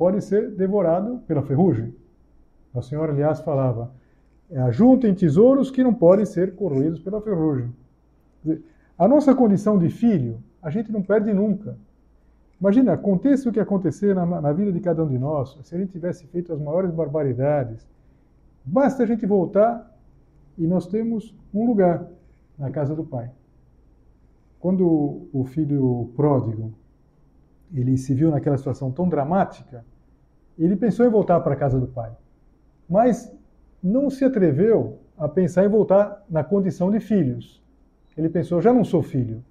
pode 0.00 0.22
ser 0.22 0.52
devorado 0.52 1.18
pela 1.26 1.42
ferrugem. 1.42 1.94
A 2.74 2.80
senhora, 2.80 3.12
aliás, 3.12 3.40
falava: 3.40 3.92
ajuntem 4.50 5.14
tesouros 5.14 5.70
que 5.70 5.84
não 5.84 5.92
podem 5.92 6.24
ser 6.24 6.54
corroídos 6.54 6.98
pela 7.00 7.20
ferrugem. 7.20 7.70
A 8.96 9.06
nossa 9.06 9.34
condição 9.34 9.78
de 9.78 9.90
filho, 9.90 10.42
a 10.62 10.70
gente 10.70 10.90
não 10.90 11.02
perde 11.02 11.34
nunca. 11.34 11.76
Imagina, 12.58 12.94
aconteça 12.94 13.50
o 13.50 13.52
que 13.52 13.60
acontecer 13.60 14.14
na, 14.14 14.24
na, 14.24 14.52
vida 14.54 14.72
de 14.72 14.80
cada 14.80 15.04
um 15.04 15.08
de 15.08 15.18
nós, 15.18 15.58
se 15.64 15.74
a 15.74 15.78
gente 15.78 15.92
tivesse 15.92 16.26
feito 16.28 16.50
as 16.50 16.58
maiores 16.58 16.90
barbaridades, 16.90 17.86
basta 18.64 19.02
a 19.02 19.06
gente 19.06 19.26
voltar 19.26 19.94
e 20.56 20.66
nós 20.66 20.86
temos 20.86 21.34
um 21.52 21.66
lugar 21.66 22.06
na 22.58 22.70
casa 22.70 22.94
do 22.94 23.04
Pai. 23.04 23.30
Quando 24.58 25.28
o 25.30 25.44
filho 25.44 26.10
pródigo 26.16 26.72
ele 27.72 27.96
se 27.98 28.14
viu 28.14 28.30
naquela 28.30 28.56
situação 28.56 28.90
tão 28.90 29.08
dramática, 29.08 29.84
ele 30.58 30.76
pensou 30.76 31.06
em 31.06 31.10
voltar 31.10 31.40
para 31.40 31.54
a 31.54 31.56
casa 31.56 31.78
do 31.78 31.86
pai, 31.86 32.12
mas 32.88 33.32
não 33.82 34.10
se 34.10 34.24
atreveu 34.24 34.98
a 35.16 35.28
pensar 35.28 35.64
em 35.64 35.68
voltar 35.68 36.24
na 36.28 36.42
condição 36.44 36.90
de 36.90 37.00
filhos. 37.00 37.62
Ele 38.16 38.28
pensou: 38.28 38.60
já 38.60 38.72
não 38.72 38.84
sou 38.84 39.02
filho, 39.02 39.42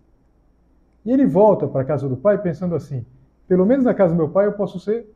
e 1.06 1.12
ele 1.12 1.26
volta 1.26 1.68
para 1.68 1.82
a 1.82 1.86
casa 1.86 2.08
do 2.08 2.18
pai 2.18 2.38
pensando 2.42 2.76
assim: 2.76 3.06
pelo 3.48 3.66
menos 3.66 3.86
na 3.86 3.94
casa 3.94 4.14
do 4.14 4.18
meu 4.18 4.30
pai 4.30 4.46
eu 4.46 4.54
posso 4.54 4.80
ser 4.80 5.12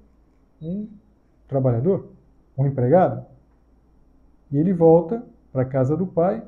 um 0.61 0.87
trabalhador, 1.47 2.09
um 2.57 2.65
empregado. 2.65 3.25
E 4.51 4.57
ele 4.57 4.73
volta 4.73 5.23
para 5.51 5.63
a 5.63 5.65
casa 5.65 5.95
do 5.95 6.07
pai, 6.07 6.43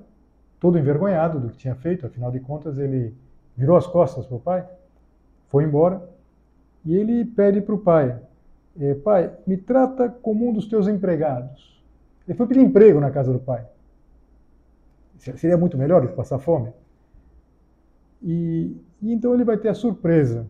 todo 0.59 0.79
envergonhado 0.79 1.39
do 1.39 1.49
que 1.49 1.57
tinha 1.57 1.75
feito, 1.75 2.05
afinal 2.05 2.31
de 2.31 2.39
contas 2.39 2.77
ele 2.77 3.13
virou 3.55 3.77
as 3.77 3.85
costas 3.85 4.25
para 4.25 4.35
o 4.35 4.39
pai, 4.39 4.67
foi 5.49 5.63
embora, 5.63 6.01
e 6.83 6.95
ele 6.95 7.25
pede 7.25 7.61
para 7.61 7.75
o 7.75 7.79
pai: 7.79 8.19
eh, 8.79 8.95
Pai, 8.95 9.31
me 9.45 9.57
trata 9.57 10.09
como 10.09 10.49
um 10.49 10.53
dos 10.53 10.67
teus 10.67 10.87
empregados. 10.87 11.81
Ele 12.27 12.37
foi 12.37 12.47
pedir 12.47 12.61
emprego 12.61 12.99
na 12.99 13.11
casa 13.11 13.31
do 13.31 13.39
pai. 13.39 13.65
Seria 15.17 15.57
muito 15.57 15.77
melhor 15.77 16.05
que 16.07 16.13
passar 16.13 16.39
fome. 16.39 16.71
E, 18.21 18.75
e 19.01 19.13
então 19.13 19.33
ele 19.33 19.43
vai 19.43 19.57
ter 19.57 19.69
a 19.69 19.73
surpresa 19.73 20.47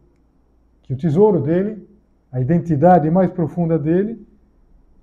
que 0.84 0.94
o 0.94 0.98
tesouro 0.98 1.42
dele, 1.42 1.88
a 2.32 2.40
identidade 2.40 3.10
mais 3.10 3.30
profunda 3.32 3.78
dele, 3.78 4.26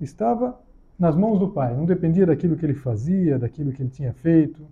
estava 0.01 0.59
nas 0.99 1.15
mãos 1.15 1.39
do 1.39 1.49
pai. 1.49 1.75
Não 1.77 1.85
dependia 1.85 2.27
daquilo 2.27 2.57
que 2.57 2.65
ele 2.65 2.75
fazia, 2.75 3.39
daquilo 3.39 3.73
que 3.73 3.83
ele 3.83 3.91
tinha 3.91 4.13
feito. 4.13 4.63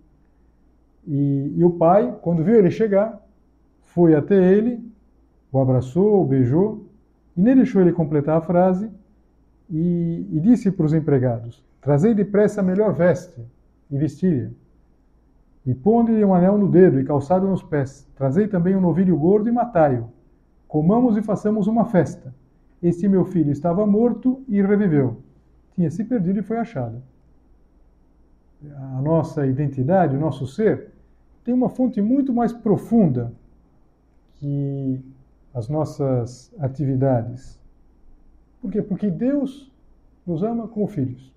E, 1.06 1.54
e 1.56 1.64
o 1.64 1.70
pai, 1.70 2.16
quando 2.22 2.44
viu 2.44 2.56
ele 2.56 2.70
chegar, 2.70 3.20
foi 3.82 4.14
até 4.14 4.36
ele, 4.52 4.80
o 5.52 5.60
abraçou, 5.60 6.22
o 6.22 6.24
beijou, 6.24 6.79
e 7.40 7.42
nem 7.42 7.56
deixou 7.56 7.80
ele 7.80 7.90
completar 7.90 8.36
a 8.36 8.40
frase, 8.42 8.90
e, 9.70 10.26
e 10.30 10.40
disse 10.40 10.70
para 10.70 10.84
os 10.84 10.92
empregados: 10.92 11.64
Trazei 11.80 12.12
depressa 12.12 12.60
a 12.60 12.62
melhor 12.62 12.92
veste 12.92 13.40
e 13.90 13.96
vestir 13.96 14.50
e 15.64 15.74
ponde-lhe 15.74 16.22
um 16.22 16.34
anel 16.34 16.58
no 16.58 16.68
dedo 16.68 17.00
e 17.00 17.04
calçado 17.04 17.46
nos 17.46 17.62
pés. 17.62 18.06
Trazei 18.14 18.46
também 18.46 18.76
um 18.76 18.80
novilho 18.80 19.16
gordo 19.16 19.48
e 19.48 19.52
matai-o. 19.52 20.10
Comamos 20.68 21.16
e 21.16 21.22
façamos 21.22 21.66
uma 21.66 21.86
festa. 21.86 22.34
Este 22.82 23.08
meu 23.08 23.24
filho 23.24 23.50
estava 23.50 23.86
morto 23.86 24.42
e 24.46 24.60
reviveu. 24.60 25.22
Tinha 25.74 25.90
se 25.90 26.04
perdido 26.04 26.40
e 26.40 26.42
foi 26.42 26.58
achado. 26.58 27.02
a 28.76 29.00
nossa 29.00 29.46
identidade, 29.46 30.14
o 30.14 30.20
nosso 30.20 30.46
ser, 30.46 30.90
tem 31.42 31.54
uma 31.54 31.70
fonte 31.70 32.02
muito 32.02 32.34
mais 32.34 32.52
profunda 32.52 33.32
que 34.34 35.00
as 35.52 35.68
nossas 35.68 36.52
atividades. 36.58 37.58
Por 38.60 38.70
quê? 38.70 38.82
Porque 38.82 39.10
Deus 39.10 39.70
nos 40.26 40.42
ama 40.42 40.68
como 40.68 40.86
filhos. 40.86 41.32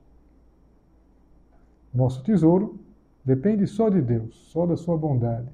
Nosso 1.94 2.24
tesouro 2.24 2.80
depende 3.24 3.66
só 3.68 3.90
de 3.90 4.02
Deus, 4.02 4.36
só 4.52 4.66
da 4.66 4.76
sua 4.76 4.98
bondade. 4.98 5.48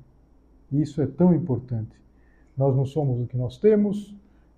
E 0.71 0.81
isso 0.81 1.01
é 1.01 1.07
tão 1.07 1.33
importante. 1.33 1.99
Nós 2.57 2.75
não 2.75 2.85
somos 2.85 3.21
o 3.21 3.27
que 3.27 3.37
nós 3.37 3.57
temos, 3.57 4.15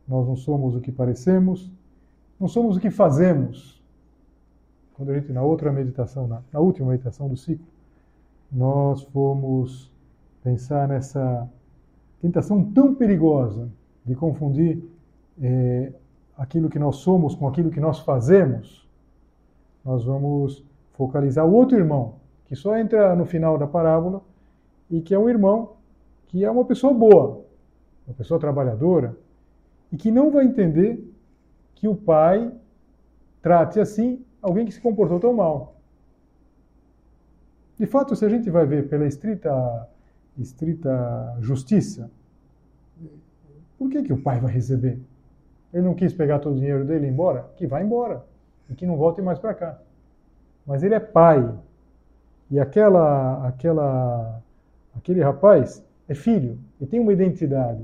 nós 0.07 0.27
não 0.27 0.35
somos 0.35 0.75
o 0.75 0.81
que 0.81 0.91
parecemos, 0.91 1.71
não 2.39 2.47
somos 2.47 2.77
o 2.77 2.79
que 2.79 2.89
fazemos. 2.89 3.81
Quando 4.93 5.11
a 5.11 5.15
gente, 5.15 5.31
na 5.31 5.41
outra 5.41 5.71
meditação, 5.71 6.27
na, 6.27 6.41
na 6.51 6.59
última 6.59 6.89
meditação 6.89 7.27
do 7.29 7.37
ciclo, 7.37 7.65
nós 8.51 9.03
fomos 9.03 9.91
pensar 10.43 10.87
nessa 10.87 11.49
tentação 12.19 12.63
tão 12.63 12.93
perigosa 12.93 13.69
de 14.05 14.15
confundir 14.15 14.83
é, 15.41 15.91
aquilo 16.37 16.69
que 16.69 16.79
nós 16.79 16.97
somos 16.97 17.35
com 17.35 17.47
aquilo 17.47 17.69
que 17.69 17.79
nós 17.79 17.99
fazemos, 17.99 18.87
nós 19.83 20.03
vamos 20.03 20.63
focalizar 20.93 21.45
o 21.45 21.53
outro 21.53 21.77
irmão, 21.77 22.15
que 22.45 22.55
só 22.55 22.77
entra 22.77 23.15
no 23.15 23.25
final 23.25 23.57
da 23.57 23.67
parábola, 23.67 24.21
e 24.89 25.01
que 25.01 25.13
é 25.13 25.19
um 25.19 25.29
irmão 25.29 25.73
que 26.27 26.45
é 26.45 26.51
uma 26.51 26.65
pessoa 26.65 26.93
boa, 26.93 27.43
uma 28.07 28.15
pessoa 28.15 28.39
trabalhadora, 28.39 29.17
e 29.91 29.97
que 29.97 30.09
não 30.09 30.31
vai 30.31 30.45
entender 30.45 31.03
que 31.75 31.87
o 31.87 31.95
pai 31.95 32.51
trate 33.41 33.79
assim 33.79 34.23
alguém 34.41 34.65
que 34.65 34.71
se 34.71 34.81
comportou 34.81 35.19
tão 35.19 35.33
mal. 35.33 35.75
De 37.77 37.85
fato, 37.85 38.15
se 38.15 38.23
a 38.23 38.29
gente 38.29 38.49
vai 38.49 38.65
ver 38.65 38.87
pela 38.87 39.07
estrita, 39.07 39.89
estrita 40.37 41.37
justiça, 41.39 42.11
por 43.81 43.89
que, 43.89 44.03
que 44.03 44.13
o 44.13 44.21
pai 44.21 44.39
vai 44.39 44.53
receber? 44.53 44.99
Ele 45.73 45.81
não 45.81 45.95
quis 45.95 46.13
pegar 46.13 46.37
todo 46.37 46.55
o 46.55 46.59
dinheiro 46.59 46.85
dele 46.85 47.05
e 47.05 47.09
ir 47.09 47.11
embora? 47.11 47.49
Que 47.57 47.65
vá 47.65 47.81
embora. 47.81 48.23
E 48.69 48.75
que 48.75 48.85
não 48.85 48.95
volte 48.95 49.23
mais 49.23 49.39
para 49.39 49.55
cá. 49.55 49.79
Mas 50.67 50.83
ele 50.83 50.93
é 50.93 50.99
pai. 50.99 51.51
E 52.51 52.59
aquela, 52.59 53.47
aquela, 53.47 54.39
aquele 54.95 55.19
rapaz 55.23 55.83
é 56.07 56.13
filho. 56.13 56.59
E 56.79 56.85
tem 56.85 56.99
uma 56.99 57.11
identidade. 57.11 57.81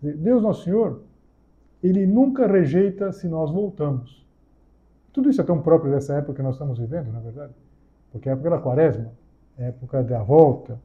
Deus 0.00 0.40
Nosso 0.44 0.62
Senhor, 0.62 1.02
ele 1.82 2.06
nunca 2.06 2.46
rejeita 2.46 3.10
se 3.10 3.26
nós 3.26 3.50
voltamos. 3.50 4.24
Tudo 5.12 5.28
isso 5.28 5.40
é 5.40 5.44
tão 5.44 5.60
próprio 5.60 5.90
dessa 5.90 6.14
época 6.14 6.34
que 6.34 6.42
nós 6.42 6.54
estamos 6.54 6.78
vivendo, 6.78 7.10
na 7.10 7.18
verdade. 7.18 7.52
Porque 8.12 8.28
é 8.28 8.32
a 8.32 8.34
época 8.36 8.50
da 8.50 8.58
quaresma, 8.58 9.10
é 9.58 9.64
a 9.64 9.68
época 9.70 10.04
da 10.04 10.22
volta, 10.22 10.78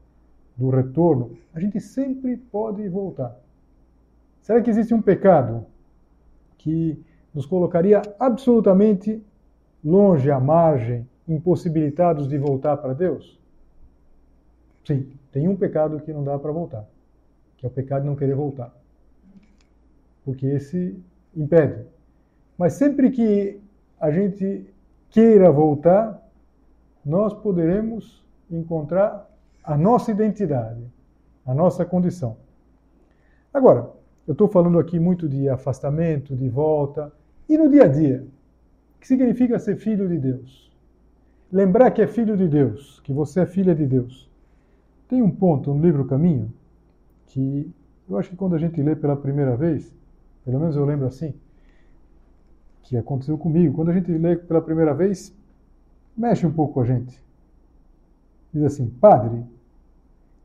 do 0.56 0.72
retorno. 0.72 1.38
A 1.54 1.60
gente 1.60 1.80
sempre 1.80 2.36
pode 2.38 2.90
voltar. 2.90 3.38
Será 4.41 4.62
que 4.62 4.70
existe 4.70 4.94
um 4.94 5.01
pecado 5.01 5.65
que 6.58 7.01
nos 7.34 7.46
colocaria 7.46 8.01
absolutamente 8.20 9.24
longe, 9.84 10.32
à 10.32 10.39
margem, 10.39 11.08
impossibilitados 11.27 12.27
de 12.27 12.38
voltar 12.38 12.77
para 12.77 12.94
Deus? 12.94 13.39
Sim, 14.86 15.12
tem 15.32 15.48
um 15.48 15.56
pecado 15.56 16.00
que 16.00 16.13
não 16.13 16.24
dá 16.24 16.39
para 16.39 16.51
voltar, 16.51 16.86
que 17.58 17.65
é 17.65 17.70
o 17.70 17.72
pecado 17.72 18.01
de 18.03 18.08
não 18.08 18.15
querer 18.15 18.36
voltar. 18.36 18.74
Porque 20.23 20.45
esse 20.45 20.97
impede. 21.36 21.86
Mas 22.58 22.73
sempre 22.73 23.12
que 23.12 23.60
a 24.00 24.10
gente 24.12 24.65
queira 25.10 25.52
voltar, 25.52 26.26
nós 27.06 27.34
poderemos 27.34 28.26
encontrar 28.50 29.30
a 29.63 29.78
nossa 29.78 30.12
identidade, 30.12 30.82
a 31.45 31.54
nossa 31.54 31.86
condição. 31.86 32.38
Agora, 33.54 33.89
eu 34.28 34.34
estou 34.34 34.50
falando 34.50 34.78
aqui 34.78 35.00
muito 35.00 35.28
de 35.30 35.48
afastamento, 35.48 36.36
de 36.36 36.50
volta. 36.50 37.13
E 37.48 37.58
no 37.58 37.70
dia 37.70 37.86
a 37.86 37.88
dia? 37.88 38.28
O 38.96 39.00
que 39.00 39.08
significa 39.08 39.58
ser 39.58 39.78
filho 39.78 40.08
de 40.10 40.18
Deus? 40.18 40.70
Lembrar 41.50 41.92
que 41.92 42.02
é 42.02 42.08
filho 42.08 42.36
de 42.36 42.46
Deus, 42.46 43.00
que 43.00 43.13
você 43.13 43.42
é 43.42 43.46
filha 43.46 43.74
de 43.74 43.86
Deus. 43.86 44.30
Tem 45.08 45.22
um 45.22 45.32
ponto 45.32 45.74
no 45.74 45.82
livro 45.82 46.06
Caminho 46.06 46.52
que 47.28 47.72
eu 48.10 48.18
acho 48.18 48.30
que 48.30 48.36
quando 48.36 48.56
a 48.56 48.58
gente 48.58 48.82
lê 48.82 48.96
pela 48.96 49.16
primeira 49.16 49.56
vez, 49.56 49.96
pelo 50.44 50.60
menos 50.60 50.76
eu 50.76 50.84
lembro 50.84 51.08
assim, 51.08 51.34
que 52.84 52.98
aconteceu 52.98 53.38
comigo, 53.38 53.76
quando 53.76 53.90
a 53.90 53.94
gente 53.94 54.12
lê 54.12 54.36
pela 54.36 54.62
primeira 54.62 54.94
vez, 54.94 55.34
mexe 56.18 56.46
um 56.46 56.52
pouco 56.52 56.76
com 56.76 56.82
a 56.82 56.86
gente. 56.86 57.22
Diz 58.54 58.63
assim: 58.63 58.90
Padre, 58.90 59.44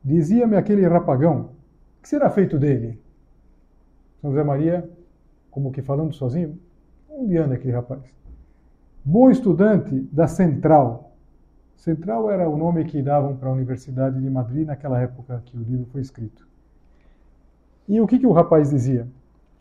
dizia-me 0.03 0.55
aquele 0.55 0.85
rapagão, 0.85 1.51
que 2.01 2.07
será 2.07 2.29
feito 2.29 2.57
dele? 2.57 3.02
São 4.23 4.31
José 4.31 4.41
Maria, 4.41 4.89
como 5.51 5.69
que 5.69 5.81
falando 5.81 6.13
sozinho, 6.13 6.57
onde 7.09 7.35
anda 7.35 7.55
aquele 7.55 7.73
rapaz? 7.73 8.01
Bom 9.03 9.29
estudante 9.29 9.99
da 10.13 10.27
Central. 10.27 11.11
Central 11.75 12.31
era 12.31 12.47
o 12.47 12.55
nome 12.55 12.85
que 12.85 13.01
davam 13.01 13.35
para 13.35 13.49
a 13.49 13.51
Universidade 13.51 14.21
de 14.21 14.29
Madrid 14.29 14.65
naquela 14.65 14.97
época 15.01 15.43
que 15.45 15.57
o 15.57 15.61
livro 15.61 15.87
foi 15.87 15.99
escrito. 15.99 16.47
E 17.85 17.99
o 17.99 18.07
que, 18.07 18.17
que 18.17 18.25
o 18.25 18.31
rapaz 18.31 18.69
dizia? 18.69 19.09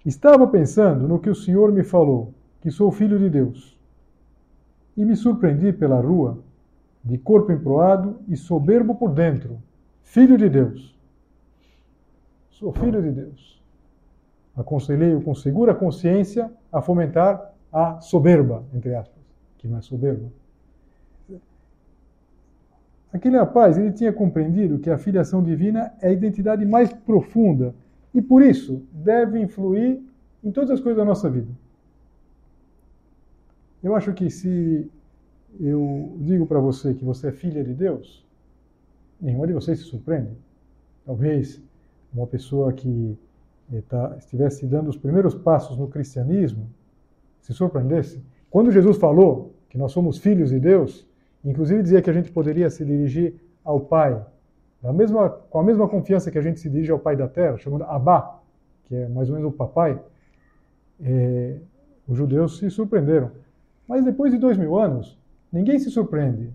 Estava 0.07 0.47
pensando 0.47 1.09
no 1.09 1.19
que 1.19 1.29
o 1.29 1.35
senhor 1.35 1.73
me 1.73 1.83
falou, 1.83 2.33
que 2.61 2.71
sou 2.71 2.93
filho 2.93 3.19
de 3.19 3.29
Deus. 3.29 3.77
E 4.97 5.05
me 5.05 5.17
surpreendi 5.17 5.73
pela 5.73 6.01
rua, 6.01 6.39
de 7.03 7.19
corpo 7.19 7.51
emproado 7.51 8.21
e 8.29 8.37
soberbo 8.37 8.95
por 8.95 9.11
dentro. 9.11 9.61
Filho 10.05 10.39
de 10.39 10.49
Deus. 10.49 10.97
Sou 12.49 12.73
filho 12.73 13.03
de 13.03 13.11
Deus 13.11 13.62
aconselhei-o 14.57 15.21
com 15.23 15.35
segura 15.35 15.75
consciência 15.75 16.51
a 16.71 16.81
fomentar 16.81 17.53
a 17.73 18.01
soberba, 18.01 18.65
entre 18.75 18.95
aspas, 18.95 19.23
que 19.59 19.67
não 19.67 19.79
é 19.79 19.81
soberba. 19.81 20.31
Aquele 23.13 23.37
rapaz, 23.37 23.77
ele 23.77 23.93
tinha 23.93 24.13
compreendido 24.13 24.79
que 24.79 24.89
a 24.89 24.97
filiação 24.97 25.43
divina 25.43 25.93
é 26.01 26.09
a 26.09 26.13
identidade 26.13 26.65
mais 26.65 26.93
profunda 26.93 27.75
e 28.15 28.23
por 28.23 28.43
isso 28.43 28.83
deve 28.93 29.39
influir 29.39 30.03
em 30.43 30.51
todas 30.51 30.71
as 30.71 30.81
coisas 30.81 30.97
da 30.97 31.05
nossa 31.05 31.29
vida. 31.29 31.51
Eu 33.83 33.95
acho 33.95 34.13
que 34.15 34.31
se 34.31 34.91
eu 35.61 36.17
digo 36.21 36.47
para 36.47 36.59
você 36.59 36.95
que 36.95 37.05
você 37.05 37.29
é 37.29 37.33
filha 37.33 37.63
de 37.63 37.75
Deus, 37.75 38.25
nenhuma 39.21 39.47
de 39.47 39.53
vocês 39.53 39.79
se 39.79 39.85
surpreende. 39.85 40.37
Talvez 41.05 41.61
uma 42.15 42.27
pessoa 42.27 42.73
que 42.73 43.19
tá, 43.89 44.17
estivesse 44.19 44.67
dando 44.67 44.89
os 44.89 44.97
primeiros 44.97 45.35
passos 45.35 45.77
no 45.77 45.89
cristianismo, 45.89 46.69
se 47.41 47.53
surpreendesse. 47.53 48.23
Quando 48.51 48.71
Jesus 48.71 48.97
falou 48.99 49.55
que 49.69 49.79
nós 49.79 49.93
somos 49.93 50.19
filhos 50.19 50.51
de 50.51 50.61
Deus, 50.61 51.07
inclusive 51.45 51.83
dizia 51.83 52.03
que 52.03 52.11
a 52.11 52.13
gente 52.13 52.31
poderia 52.31 52.69
se 52.69 52.85
dirigir 52.85 53.35
ao 53.65 53.81
Pai, 53.81 54.25
da 54.83 54.93
mesma, 54.93 55.31
com 55.31 55.61
a 55.61 55.63
mesma 55.63 55.89
confiança 55.89 56.31
que 56.31 56.39
a 56.39 56.43
gente 56.43 56.61
se 56.61 56.69
dirige 56.69 56.91
ao 56.91 56.99
Pai 56.99 57.17
da 57.17 57.29
Terra, 57.29 57.57
chamando 57.57 57.85
Abá, 57.85 58.41
que 58.85 58.97
é 58.97 59.09
mais 59.09 59.31
ou 59.31 59.37
menos 59.37 59.53
o 59.53 59.57
papai, 59.57 59.99
é, 61.01 61.57
os 62.07 62.19
judeus 62.19 62.59
se 62.59 62.69
surpreenderam. 62.69 63.31
Mas 63.89 64.05
depois 64.05 64.33
de 64.33 64.39
dois 64.39 64.59
mil 64.59 64.79
anos, 64.79 65.19
ninguém 65.53 65.79
se 65.79 65.91
surpreende. 65.91 66.53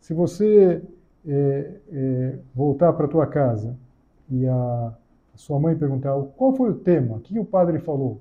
Se 0.00 0.14
você 0.14 0.82
é, 1.26 1.74
é, 1.92 2.38
voltar 2.54 2.92
para 2.92 3.06
a 3.06 3.08
tua 3.08 3.26
casa 3.26 3.76
e 4.30 4.46
a 4.46 4.92
sua 5.34 5.58
mãe 5.58 5.76
perguntar 5.76 6.14
qual 6.36 6.54
foi 6.54 6.70
o 6.70 6.74
tema, 6.74 7.16
o 7.16 7.20
que 7.20 7.38
o 7.38 7.44
padre 7.44 7.78
falou. 7.78 8.20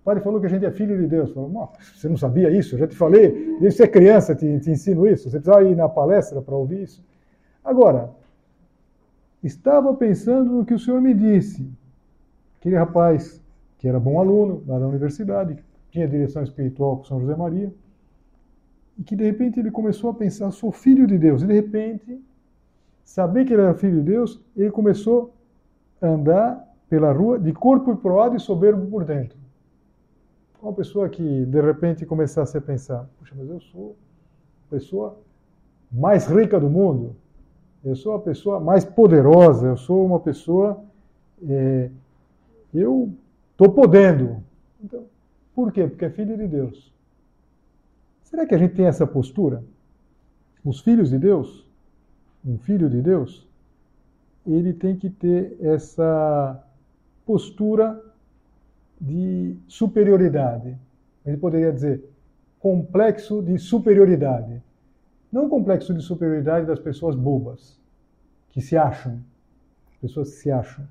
O 0.00 0.04
padre 0.04 0.22
falou 0.22 0.40
que 0.40 0.46
a 0.46 0.48
gente 0.48 0.64
é 0.64 0.70
filho 0.70 0.98
de 0.98 1.06
Deus. 1.06 1.30
Falou, 1.32 1.70
você 1.94 2.08
não 2.08 2.16
sabia 2.16 2.50
isso? 2.50 2.74
Eu 2.74 2.80
já 2.80 2.88
te 2.88 2.96
falei, 2.96 3.58
desde 3.60 3.78
você 3.78 3.82
é 3.84 3.88
criança 3.88 4.34
te, 4.34 4.58
te 4.60 4.70
ensino 4.70 5.06
isso. 5.06 5.30
Você 5.30 5.38
precisava 5.38 5.62
ir 5.64 5.76
na 5.76 5.88
palestra 5.88 6.40
para 6.40 6.54
ouvir 6.54 6.82
isso. 6.82 7.04
Agora, 7.62 8.10
estava 9.42 9.92
pensando 9.94 10.50
no 10.50 10.64
que 10.64 10.74
o 10.74 10.78
senhor 10.78 11.00
me 11.00 11.12
disse. 11.12 11.70
Aquele 12.58 12.76
rapaz 12.76 13.40
que 13.78 13.88
era 13.88 14.00
bom 14.00 14.18
aluno 14.18 14.62
lá 14.66 14.78
da 14.78 14.86
universidade, 14.86 15.54
que 15.54 15.62
tinha 15.90 16.08
direção 16.08 16.42
espiritual 16.42 16.98
com 16.98 17.04
São 17.04 17.20
José 17.20 17.34
Maria, 17.36 17.72
e 18.98 19.02
que 19.02 19.16
de 19.16 19.24
repente 19.24 19.58
ele 19.58 19.70
começou 19.70 20.10
a 20.10 20.14
pensar, 20.14 20.50
sou 20.50 20.70
filho 20.70 21.06
de 21.06 21.18
Deus. 21.18 21.42
E 21.42 21.46
de 21.46 21.54
repente, 21.54 22.22
saber 23.02 23.44
que 23.44 23.52
ele 23.52 23.62
era 23.62 23.74
filho 23.74 23.96
de 23.96 24.10
Deus, 24.10 24.42
ele 24.56 24.70
começou 24.70 25.34
andar 26.00 26.66
pela 26.88 27.12
rua 27.12 27.38
de 27.38 27.52
corpo 27.52 27.96
proado 27.96 28.36
e 28.36 28.40
soberbo 28.40 28.86
por 28.86 29.04
dentro. 29.04 29.38
Uma 30.62 30.72
pessoa 30.72 31.08
que 31.08 31.46
de 31.46 31.60
repente 31.60 32.04
começasse 32.04 32.56
a 32.56 32.60
pensar: 32.60 33.08
puxa, 33.18 33.34
mas 33.36 33.48
eu 33.48 33.60
sou 33.60 33.96
a 34.66 34.70
pessoa 34.70 35.18
mais 35.90 36.26
rica 36.26 36.60
do 36.60 36.68
mundo, 36.68 37.16
eu 37.84 37.96
sou 37.96 38.14
a 38.14 38.20
pessoa 38.20 38.60
mais 38.60 38.84
poderosa, 38.84 39.68
eu 39.68 39.76
sou 39.76 40.04
uma 40.04 40.20
pessoa. 40.20 40.82
É, 41.48 41.90
eu 42.74 43.12
estou 43.52 43.72
podendo. 43.72 44.42
Então, 44.82 45.04
por 45.54 45.72
quê? 45.72 45.86
Porque 45.86 46.04
é 46.04 46.10
filho 46.10 46.36
de 46.36 46.46
Deus. 46.46 46.92
Será 48.22 48.46
que 48.46 48.54
a 48.54 48.58
gente 48.58 48.74
tem 48.74 48.86
essa 48.86 49.06
postura? 49.06 49.62
os 50.64 50.80
filhos 50.80 51.10
de 51.10 51.18
Deus, 51.18 51.66
um 52.44 52.58
filho 52.58 52.88
de 52.88 53.00
Deus, 53.00 53.46
ele 54.52 54.72
tem 54.72 54.96
que 54.96 55.10
ter 55.10 55.56
essa 55.60 56.62
postura 57.24 58.02
de 59.00 59.56
superioridade. 59.68 60.76
Ele 61.24 61.36
poderia 61.36 61.72
dizer 61.72 62.04
complexo 62.58 63.42
de 63.42 63.58
superioridade. 63.58 64.62
Não 65.32 65.48
complexo 65.48 65.94
de 65.94 66.02
superioridade 66.02 66.66
das 66.66 66.78
pessoas 66.78 67.14
bobas, 67.14 67.78
que 68.50 68.60
se 68.60 68.76
acham. 68.76 69.20
Pessoas 70.00 70.30
que 70.30 70.36
se 70.36 70.50
acham. 70.50 70.86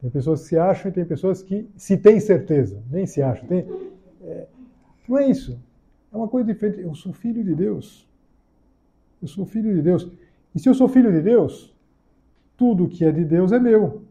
Tem 0.00 0.10
pessoas 0.10 0.42
que 0.42 0.48
se 0.48 0.58
acham 0.58 0.90
e 0.90 0.94
tem 0.94 1.04
pessoas 1.04 1.42
que 1.42 1.68
se 1.76 1.96
têm 1.96 2.20
certeza, 2.20 2.82
nem 2.90 3.06
se 3.06 3.22
acham. 3.22 3.48
Tem, 3.48 3.66
é, 4.22 4.46
não 5.08 5.18
é 5.18 5.28
isso. 5.28 5.58
É 6.12 6.16
uma 6.16 6.28
coisa 6.28 6.46
diferente. 6.52 6.80
Eu 6.80 6.94
sou 6.94 7.12
filho 7.12 7.42
de 7.42 7.54
Deus. 7.54 8.06
Eu 9.22 9.28
sou 9.28 9.46
filho 9.46 9.74
de 9.74 9.82
Deus. 9.82 10.10
E 10.54 10.58
se 10.58 10.68
eu 10.68 10.74
sou 10.74 10.88
filho 10.88 11.10
de 11.10 11.22
Deus, 11.22 11.74
tudo 12.56 12.88
que 12.88 13.04
é 13.04 13.12
de 13.12 13.24
Deus 13.24 13.52
é 13.52 13.58
meu. 13.58 14.02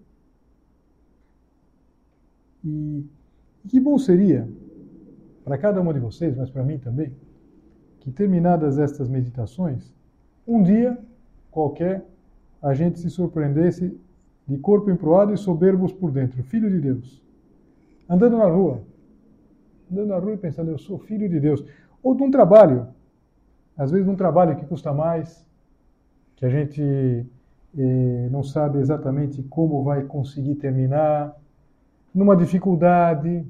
E, 2.64 3.06
que 3.68 3.80
bom 3.80 3.98
seria, 3.98 4.48
para 5.44 5.58
cada 5.58 5.82
um 5.82 5.94
de 5.94 6.00
vocês, 6.00 6.36
mas 6.36 6.50
para 6.50 6.64
mim 6.64 6.78
também, 6.78 7.14
que 8.00 8.12
terminadas 8.12 8.78
estas 8.78 9.08
meditações, 9.10 9.94
um 10.48 10.62
dia 10.62 10.98
qualquer 11.52 12.06
a 12.62 12.74
gente 12.74 13.00
se 13.00 13.10
surpreendesse 13.10 14.00
de 14.48 14.58
corpo 14.58 14.92
emproado 14.92 15.34
e 15.34 15.38
soberbos 15.38 15.92
por 15.92 16.12
dentro, 16.12 16.42
filho 16.44 16.70
de 16.70 16.80
Deus. 16.80 17.22
Andando 18.08 18.38
na 18.38 18.46
rua, 18.46 18.82
andando 19.92 20.08
na 20.08 20.18
rua 20.18 20.34
e 20.34 20.38
pensando, 20.38 20.72
eu 20.72 20.78
sou 20.78 21.00
filho 21.00 21.28
de 21.28 21.40
Deus. 21.40 21.64
Ou 22.04 22.16
de 22.16 22.22
um 22.22 22.30
trabalho, 22.30 22.88
às 23.76 23.92
vezes 23.92 24.06
num 24.06 24.16
trabalho 24.16 24.56
que 24.56 24.66
custa 24.66 24.94
mais, 24.94 25.46
que 26.36 26.46
a 26.46 26.50
gente 26.50 27.26
não 28.32 28.42
sabe 28.42 28.80
exatamente 28.80 29.44
como 29.44 29.84
vai 29.84 30.04
conseguir 30.04 30.56
terminar, 30.56 31.36
numa 32.14 32.36
dificuldade, 32.36 33.46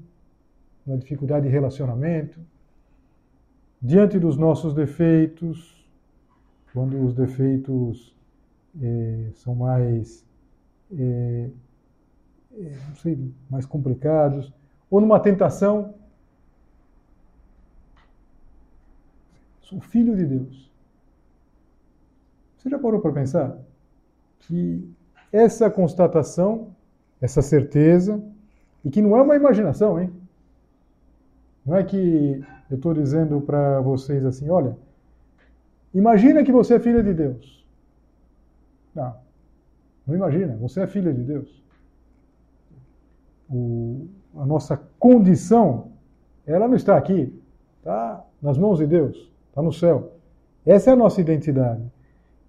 uma 0.85 0.97
dificuldade 0.97 1.45
de 1.45 1.51
relacionamento, 1.51 2.39
diante 3.79 4.17
dos 4.17 4.35
nossos 4.35 4.73
defeitos, 4.73 5.87
quando 6.73 6.99
os 7.05 7.13
defeitos 7.13 8.15
eh, 8.81 9.29
são 9.35 9.53
mais, 9.53 10.25
eh, 10.91 11.49
eh, 12.57 12.77
não 12.89 12.95
sei, 12.95 13.31
mais 13.49 13.65
complicados, 13.65 14.51
ou 14.89 14.99
numa 14.99 15.19
tentação. 15.19 15.93
Sou 19.61 19.79
filho 19.79 20.15
de 20.15 20.25
Deus. 20.25 20.71
Você 22.57 22.69
já 22.69 22.79
parou 22.79 22.99
para 22.99 23.11
pensar 23.13 23.57
que 24.47 24.89
essa 25.31 25.69
constatação, 25.69 26.69
essa 27.21 27.41
certeza, 27.41 28.21
e 28.83 28.89
que 28.89 29.01
não 29.01 29.17
é 29.17 29.21
uma 29.21 29.35
imaginação, 29.35 29.99
hein? 29.99 30.11
Não 31.65 31.75
é 31.75 31.83
que 31.83 32.43
eu 32.69 32.75
estou 32.77 32.93
dizendo 32.93 33.41
para 33.41 33.81
vocês 33.81 34.23
assim, 34.25 34.49
olha, 34.49 34.77
imagina 35.93 36.43
que 36.43 36.51
você 36.51 36.75
é 36.75 36.79
filha 36.79 37.03
de 37.03 37.13
Deus. 37.13 37.65
Não, 38.93 39.15
não 40.05 40.15
imagina, 40.15 40.55
você 40.57 40.81
é 40.81 40.87
filha 40.87 41.13
de 41.13 41.23
Deus. 41.23 41.63
O, 43.49 44.07
a 44.37 44.45
nossa 44.45 44.77
condição, 44.99 45.91
ela 46.45 46.67
não 46.67 46.75
está 46.75 46.95
aqui, 46.95 47.33
está 47.79 48.23
nas 48.41 48.57
mãos 48.57 48.77
de 48.77 48.87
Deus, 48.87 49.31
está 49.49 49.61
no 49.61 49.73
céu. 49.73 50.13
Essa 50.65 50.91
é 50.91 50.93
a 50.93 50.95
nossa 50.95 51.19
identidade. 51.19 51.81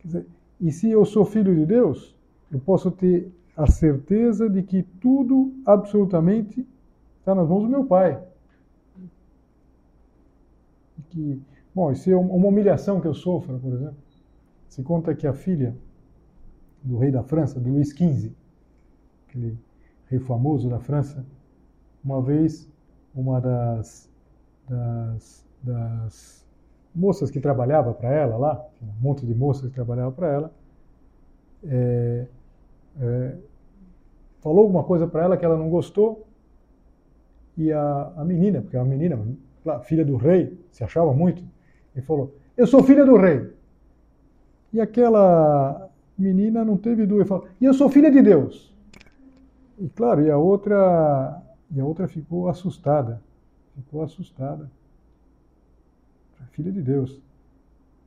Dizer, 0.04 0.26
e 0.60 0.72
se 0.72 0.90
eu 0.90 1.04
sou 1.04 1.24
filho 1.24 1.54
de 1.54 1.66
Deus, 1.66 2.14
eu 2.50 2.58
posso 2.58 2.90
ter 2.90 3.30
a 3.56 3.66
certeza 3.66 4.48
de 4.48 4.62
que 4.62 4.82
tudo 4.82 5.54
absolutamente 5.64 6.66
está 7.18 7.34
nas 7.34 7.48
mãos 7.48 7.62
do 7.62 7.68
meu 7.68 7.84
Pai. 7.84 8.22
Que, 11.10 11.40
bom, 11.74 11.94
se 11.94 12.10
é 12.10 12.16
uma 12.16 12.48
humilhação 12.48 13.00
que 13.00 13.06
eu 13.06 13.14
sofro, 13.14 13.58
por 13.58 13.72
exemplo, 13.72 13.96
se 14.68 14.82
conta 14.82 15.14
que 15.14 15.26
a 15.26 15.32
filha 15.32 15.76
do 16.82 16.98
rei 16.98 17.10
da 17.10 17.22
França, 17.22 17.58
do 17.58 17.70
Luís 17.70 17.90
XV, 17.90 18.32
aquele 19.28 19.58
rei 20.08 20.20
famoso 20.20 20.68
da 20.68 20.78
França, 20.78 21.24
uma 22.04 22.22
vez 22.22 22.68
uma 23.14 23.40
das, 23.40 24.08
das, 24.68 25.44
das 25.62 26.45
moças 26.96 27.30
que 27.30 27.38
trabalhava 27.38 27.92
para 27.92 28.10
ela 28.10 28.36
lá, 28.36 28.66
um 28.82 29.00
monte 29.00 29.26
de 29.26 29.34
moças 29.34 29.68
que 29.68 29.74
trabalhavam 29.74 30.12
para 30.12 30.28
ela, 30.28 30.52
é, 31.68 32.26
é, 33.00 33.34
falou 34.40 34.62
alguma 34.62 34.82
coisa 34.82 35.06
para 35.06 35.22
ela 35.22 35.36
que 35.36 35.44
ela 35.44 35.58
não 35.58 35.68
gostou, 35.68 36.26
e 37.56 37.72
a, 37.72 38.12
a 38.16 38.24
menina, 38.24 38.62
porque 38.62 38.76
a 38.76 38.84
menina, 38.84 39.18
filha 39.84 40.04
do 40.04 40.16
rei, 40.16 40.58
se 40.70 40.84
achava 40.84 41.12
muito, 41.12 41.42
e 41.94 42.00
falou: 42.02 42.34
Eu 42.56 42.66
sou 42.66 42.82
filha 42.82 43.04
do 43.04 43.16
rei. 43.16 43.50
E 44.72 44.80
aquela 44.80 45.88
menina 46.18 46.64
não 46.64 46.76
teve 46.76 47.06
dúvida, 47.06 47.26
falou: 47.26 47.46
E 47.60 47.64
eu 47.64 47.72
sou 47.72 47.88
filha 47.88 48.10
de 48.10 48.20
Deus. 48.20 48.74
E 49.78 49.88
claro, 49.88 50.22
e 50.22 50.30
a 50.30 50.36
outra, 50.36 51.42
e 51.70 51.80
a 51.80 51.84
outra 51.84 52.06
ficou 52.06 52.48
assustada, 52.48 53.22
ficou 53.74 54.02
assustada. 54.02 54.70
Filha 56.52 56.72
de 56.72 56.80
Deus. 56.80 57.20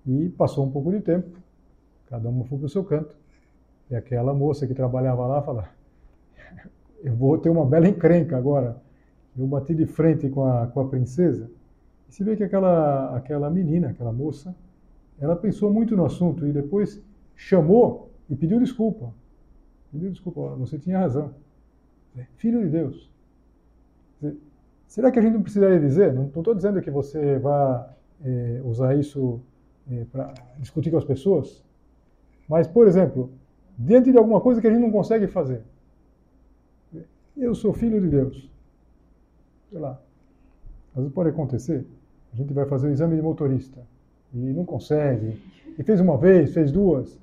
E 0.06 0.30
passou 0.30 0.65
um 0.65 0.72
pouco 0.72 0.92
de 0.92 1.02
tempo, 1.02 1.38
cada 2.10 2.30
uma 2.30 2.46
foi 2.46 2.58
para 2.58 2.65
o 2.65 2.70
seu 2.70 2.84
canto. 2.84 3.15
E 3.89 3.96
aquela 3.96 4.34
moça 4.34 4.65
que 4.68 4.74
trabalhava 4.74 5.26
lá 5.26 5.42
falou: 5.42 5.63
Eu 7.04 7.15
vou 7.15 7.38
ter 7.38 7.50
uma 7.50 7.65
bela 7.65 7.88
encrenca 7.88 8.38
agora. 8.38 8.78
Eu 9.38 9.48
bati 9.48 9.74
de 9.74 9.86
frente 9.86 10.30
com 10.30 10.46
a, 10.46 10.68
com 10.68 10.82
a 10.82 10.88
princesa. 10.88 11.50
E 12.10 12.13
se 12.13 12.24
vê 12.24 12.36
que 12.36 12.44
aquela, 12.44 13.15
aquela 13.15 13.50
menina, 13.50 13.89
aquela 13.89 14.12
moça, 14.12 14.56
ela 15.20 15.36
pensou 15.36 15.72
muito 15.72 15.96
no 15.96 16.06
assunto 16.06 16.46
e 16.48 16.52
depois 16.52 17.02
chamou 17.36 18.10
e 18.30 18.36
pediu 18.36 18.60
desculpa. 18.60 19.13
Pediu 19.92 20.10
desculpa, 20.10 20.56
você 20.56 20.78
tinha 20.78 21.00
razão. 21.00 21.34
Filho 22.38 22.62
de 22.62 22.70
Deus. 22.70 23.10
Será 24.88 25.12
que 25.12 25.20
a 25.20 25.22
gente 25.22 25.34
não 25.34 25.42
precisaria 25.42 25.80
dizer? 25.80 26.13
Não 26.13 26.26
estou 26.26 26.54
dizendo 26.56 26.82
que 26.82 26.92
você 26.92 27.38
vá 27.38 27.89
é, 28.23 28.62
usar 28.63 28.95
isso 28.95 29.41
é, 29.91 30.05
para 30.12 30.34
discutir 30.60 30.91
com 30.91 30.97
as 30.97 31.05
pessoas, 31.05 31.63
mas, 32.47 32.67
por 32.67 32.88
exemplo, 32.88 33.32
diante 33.77 34.12
de 34.12 34.17
alguma 34.17 34.41
coisa 34.41 34.60
que 34.60 34.67
a 34.67 34.71
gente 34.71 34.82
não 34.82 34.91
consegue 34.91 35.27
fazer. 35.27 35.62
Eu 37.38 37.55
sou 37.55 37.71
filho 37.71 38.01
de 38.01 38.08
Deus. 38.08 38.51
Sei 39.69 39.79
lá. 39.79 39.99
Vezes 40.95 41.12
pode 41.13 41.29
acontecer. 41.29 41.86
A 42.34 42.36
gente 42.36 42.53
vai 42.53 42.65
fazer 42.65 42.88
o 42.88 42.91
exame 42.91 43.15
de 43.15 43.21
motorista 43.21 43.79
e 44.34 44.38
não 44.38 44.65
consegue. 44.65 45.41
E 45.77 45.84
fez 45.84 45.99
uma 46.01 46.17
vez, 46.17 46.53
fez 46.53 46.71
duas. 46.71 47.17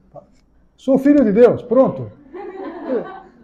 Sou 0.77 0.99
filho 0.99 1.25
de 1.25 1.33
Deus, 1.33 1.63
pronto. 1.63 2.11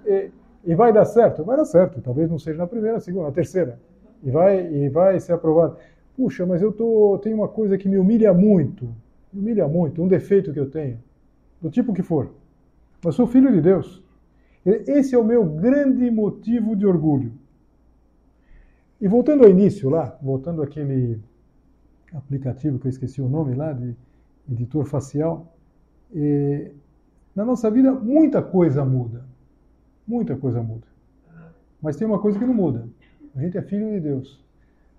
E, 0.06 0.30
e 0.64 0.74
vai 0.74 0.92
dar 0.92 1.04
certo? 1.04 1.44
Vai 1.44 1.56
dar 1.56 1.64
certo. 1.64 2.00
Talvez 2.00 2.30
não 2.30 2.38
seja 2.38 2.58
na 2.58 2.66
primeira, 2.66 2.94
na 2.94 3.00
segunda, 3.00 3.26
na 3.26 3.32
terceira. 3.32 3.78
E 4.22 4.30
vai, 4.30 4.66
e 4.72 4.88
vai 4.88 5.18
ser 5.20 5.32
aprovado. 5.32 5.76
Puxa, 6.16 6.44
mas 6.46 6.60
eu 6.60 6.72
tô, 6.72 7.18
tenho 7.22 7.36
uma 7.36 7.48
coisa 7.48 7.78
que 7.78 7.88
me 7.88 7.98
humilha 7.98 8.32
muito. 8.34 8.94
Me 9.32 9.40
humilha 9.40 9.66
muito, 9.66 10.02
um 10.02 10.08
defeito 10.08 10.52
que 10.52 10.60
eu 10.60 10.70
tenho. 10.70 10.98
Do 11.60 11.70
tipo 11.70 11.94
que 11.94 12.02
for. 12.02 12.34
Mas 13.04 13.14
sou 13.14 13.26
filho 13.26 13.50
de 13.50 13.60
Deus. 13.60 14.02
Esse 14.64 15.14
é 15.14 15.18
o 15.18 15.24
meu 15.24 15.44
grande 15.44 16.10
motivo 16.10 16.76
de 16.76 16.86
orgulho. 16.86 17.32
E 19.00 19.08
voltando 19.08 19.42
ao 19.42 19.50
início 19.50 19.90
lá, 19.90 20.16
voltando 20.22 20.62
àquele 20.62 21.20
aplicativo 22.14 22.78
que 22.78 22.86
eu 22.86 22.90
esqueci 22.90 23.20
o 23.20 23.28
nome 23.28 23.54
lá, 23.54 23.72
de 23.72 23.96
editor 24.48 24.84
facial, 24.84 25.56
eh, 26.14 26.70
na 27.34 27.44
nossa 27.44 27.70
vida 27.70 27.90
muita 27.92 28.40
coisa 28.42 28.84
muda. 28.84 29.24
Muita 30.06 30.36
coisa 30.36 30.62
muda. 30.62 30.86
Mas 31.80 31.96
tem 31.96 32.06
uma 32.06 32.20
coisa 32.20 32.38
que 32.38 32.44
não 32.44 32.54
muda. 32.54 32.88
A 33.34 33.40
gente 33.40 33.58
é 33.58 33.62
filho 33.62 33.90
de 33.90 34.00
Deus. 34.00 34.44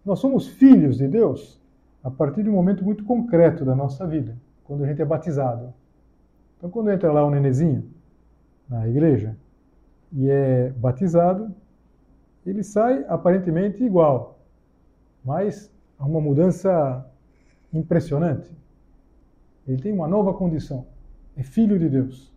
Nós 0.06 0.20
somos 0.20 0.48
filhos 0.48 0.98
de 0.98 1.08
Deus 1.08 1.62
a 2.04 2.12
partir 2.12 2.44
de 2.44 2.50
um 2.50 2.54
momento 2.54 2.84
muito 2.84 3.06
concreto 3.06 3.64
da 3.64 3.74
nossa 3.74 4.06
vida, 4.06 4.38
quando 4.66 4.84
a 4.84 4.88
gente 4.88 5.02
é 5.02 5.06
batizado. 5.06 5.74
Então, 6.58 6.70
quando 6.70 6.92
entra 6.92 7.12
lá 7.12 7.26
um 7.26 7.30
nenezinho 7.30 7.90
na 8.68 8.88
igreja 8.88 9.38
e 10.12 10.30
é 10.30 10.70
batizado, 10.72 11.54
ele 12.46 12.64
sai 12.64 13.06
aparentemente 13.08 13.82
igual, 13.82 14.40
mas 15.24 15.72
há 15.98 16.06
uma 16.06 16.20
mudança 16.20 17.06
impressionante. 17.72 18.52
Ele 19.66 19.82
tem 19.82 19.94
uma 19.94 20.08
nova 20.08 20.34
condição. 20.34 20.86
É 21.38 21.44
filho 21.44 21.80
de 21.80 21.88
Deus. 21.88 22.32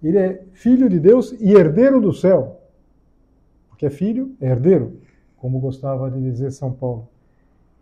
Ele 0.00 0.16
é 0.16 0.44
filho 0.52 0.88
de 0.88 1.00
Deus 1.00 1.32
e 1.32 1.52
herdeiro 1.52 2.00
do 2.00 2.12
céu. 2.12 2.60
Porque 3.68 3.86
é 3.86 3.90
filho, 3.90 4.36
é 4.40 4.48
herdeiro 4.50 5.00
como 5.42 5.58
gostava 5.58 6.08
de 6.08 6.22
dizer 6.22 6.52
São 6.52 6.72
Paulo. 6.72 7.08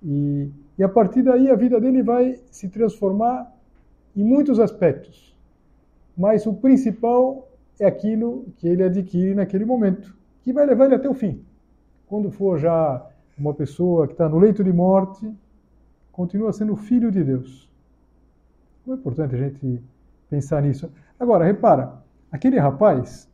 E, 0.03 0.51
e 0.79 0.83
a 0.83 0.89
partir 0.89 1.23
daí 1.23 1.51
a 1.51 1.55
vida 1.55 1.79
dele 1.79 2.03
vai 2.03 2.41
se 2.51 2.71
transformar 2.71 3.55
em 4.17 4.25
muitos 4.25 4.59
aspectos, 4.59 5.37
mas 6.17 6.47
o 6.47 6.55
principal 6.55 7.51
é 7.79 7.85
aquilo 7.85 8.47
que 8.57 8.67
ele 8.67 8.83
adquire 8.83 9.35
naquele 9.35 9.67
momento, 9.67 10.17
que 10.43 10.55
vai 10.55 10.65
levar 10.65 10.87
ele 10.87 10.95
até 10.95 11.07
o 11.07 11.13
fim. 11.13 11.45
Quando 12.07 12.31
for 12.31 12.59
já 12.59 13.07
uma 13.37 13.53
pessoa 13.53 14.07
que 14.07 14.15
está 14.15 14.27
no 14.27 14.39
leito 14.39 14.65
de 14.65 14.73
morte, 14.73 15.31
continua 16.11 16.55
sendo 16.55 16.75
filho 16.77 17.13
de 17.13 17.23
Deus. 17.23 17.71
É 18.89 18.93
importante 18.93 19.35
a 19.35 19.39
gente 19.39 19.83
pensar 20.31 20.63
nisso. 20.63 20.91
Agora, 21.19 21.45
repara, 21.45 22.03
aquele 22.33 22.59
rapaz, 22.59 23.29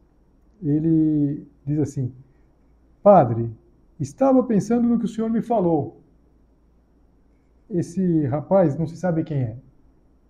ele 0.61 1.47
diz 1.65 1.79
assim: 1.79 2.13
Padre, 3.03 3.49
estava 3.99 4.43
pensando 4.43 4.87
no 4.89 4.99
que 4.99 5.05
o 5.05 5.09
senhor 5.09 5.31
me 5.31 5.43
falou. 5.43 6.01
Esse 7.69 8.27
rapaz, 8.27 8.77
não 8.77 8.87
se 8.87 8.97
sabe 8.97 9.25
quem 9.25 9.39
é. 9.39 9.57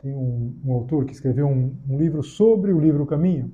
Tem 0.01 0.15
um, 0.15 0.55
um 0.65 0.73
autor 0.73 1.05
que 1.05 1.13
escreveu 1.13 1.47
um, 1.47 1.75
um 1.89 1.99
livro 1.99 2.23
sobre 2.23 2.73
o 2.73 2.81
livro 2.81 3.05
Caminho. 3.07 3.53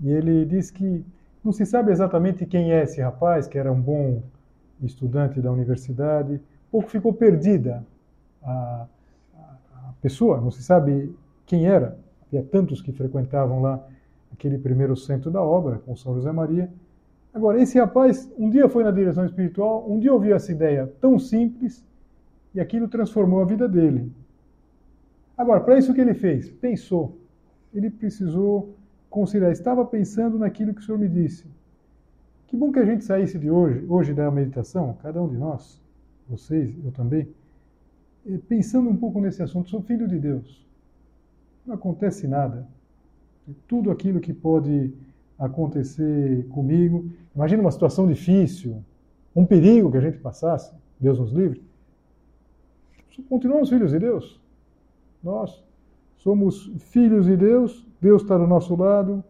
E 0.00 0.10
ele 0.10 0.44
diz 0.44 0.70
que 0.70 1.04
não 1.42 1.52
se 1.52 1.64
sabe 1.64 1.92
exatamente 1.92 2.46
quem 2.46 2.72
é 2.72 2.82
esse 2.82 3.00
rapaz, 3.00 3.46
que 3.46 3.58
era 3.58 3.70
um 3.70 3.80
bom 3.80 4.22
estudante 4.82 5.40
da 5.40 5.50
universidade. 5.50 6.40
Pouco 6.70 6.88
ficou 6.90 7.12
perdida 7.12 7.86
a, 8.42 8.86
a 9.74 9.92
pessoa, 10.00 10.40
não 10.40 10.50
se 10.50 10.62
sabe 10.62 11.14
quem 11.46 11.66
era. 11.66 11.98
Havia 12.26 12.42
tantos 12.42 12.82
que 12.82 12.92
frequentavam 12.92 13.62
lá 13.62 13.86
aquele 14.32 14.58
primeiro 14.58 14.96
centro 14.96 15.30
da 15.30 15.42
obra, 15.42 15.78
com 15.78 15.96
São 15.96 16.14
José 16.14 16.32
Maria. 16.32 16.70
Agora, 17.36 17.60
esse 17.60 17.78
rapaz 17.78 18.32
um 18.38 18.48
dia 18.48 18.66
foi 18.66 18.82
na 18.82 18.90
direção 18.90 19.26
espiritual, 19.26 19.86
um 19.86 19.98
dia 19.98 20.10
ouviu 20.10 20.34
essa 20.34 20.50
ideia 20.50 20.90
tão 21.02 21.18
simples 21.18 21.84
e 22.54 22.58
aquilo 22.58 22.88
transformou 22.88 23.42
a 23.42 23.44
vida 23.44 23.68
dele. 23.68 24.10
Agora, 25.36 25.60
para 25.60 25.76
isso 25.76 25.92
que 25.92 26.00
ele 26.00 26.14
fez? 26.14 26.48
Pensou. 26.50 27.18
Ele 27.74 27.90
precisou 27.90 28.74
considerar. 29.10 29.52
Estava 29.52 29.84
pensando 29.84 30.38
naquilo 30.38 30.72
que 30.72 30.80
o 30.80 30.82
Senhor 30.82 30.96
me 30.96 31.10
disse. 31.10 31.46
Que 32.46 32.56
bom 32.56 32.72
que 32.72 32.78
a 32.78 32.86
gente 32.86 33.04
saísse 33.04 33.38
de 33.38 33.50
hoje, 33.50 33.84
hoje 33.86 34.14
da 34.14 34.30
meditação, 34.30 34.96
cada 35.02 35.22
um 35.22 35.28
de 35.28 35.36
nós, 35.36 35.78
vocês, 36.26 36.74
eu 36.82 36.90
também, 36.90 37.28
eh, 38.26 38.38
pensando 38.48 38.88
um 38.88 38.96
pouco 38.96 39.20
nesse 39.20 39.42
assunto. 39.42 39.68
Sou 39.68 39.82
filho 39.82 40.08
de 40.08 40.18
Deus. 40.18 40.66
Não 41.66 41.74
acontece 41.74 42.26
nada. 42.26 42.66
Tudo 43.68 43.90
aquilo 43.90 44.20
que 44.20 44.32
pode 44.32 44.94
acontecer 45.38 46.46
comigo. 46.48 47.10
Imagina 47.36 47.60
uma 47.60 47.70
situação 47.70 48.08
difícil, 48.08 48.82
um 49.34 49.44
perigo 49.44 49.92
que 49.92 49.98
a 49.98 50.00
gente 50.00 50.16
passasse, 50.18 50.74
Deus 50.98 51.18
nos 51.18 51.32
livre. 51.32 51.62
Continuamos 53.28 53.68
filhos 53.68 53.90
de 53.90 53.98
Deus. 53.98 54.40
Nós 55.22 55.62
somos 56.16 56.72
filhos 56.78 57.26
de 57.26 57.36
Deus, 57.36 57.86
Deus 58.00 58.22
está 58.22 58.38
do 58.38 58.46
nosso 58.46 58.74
lado. 58.74 59.22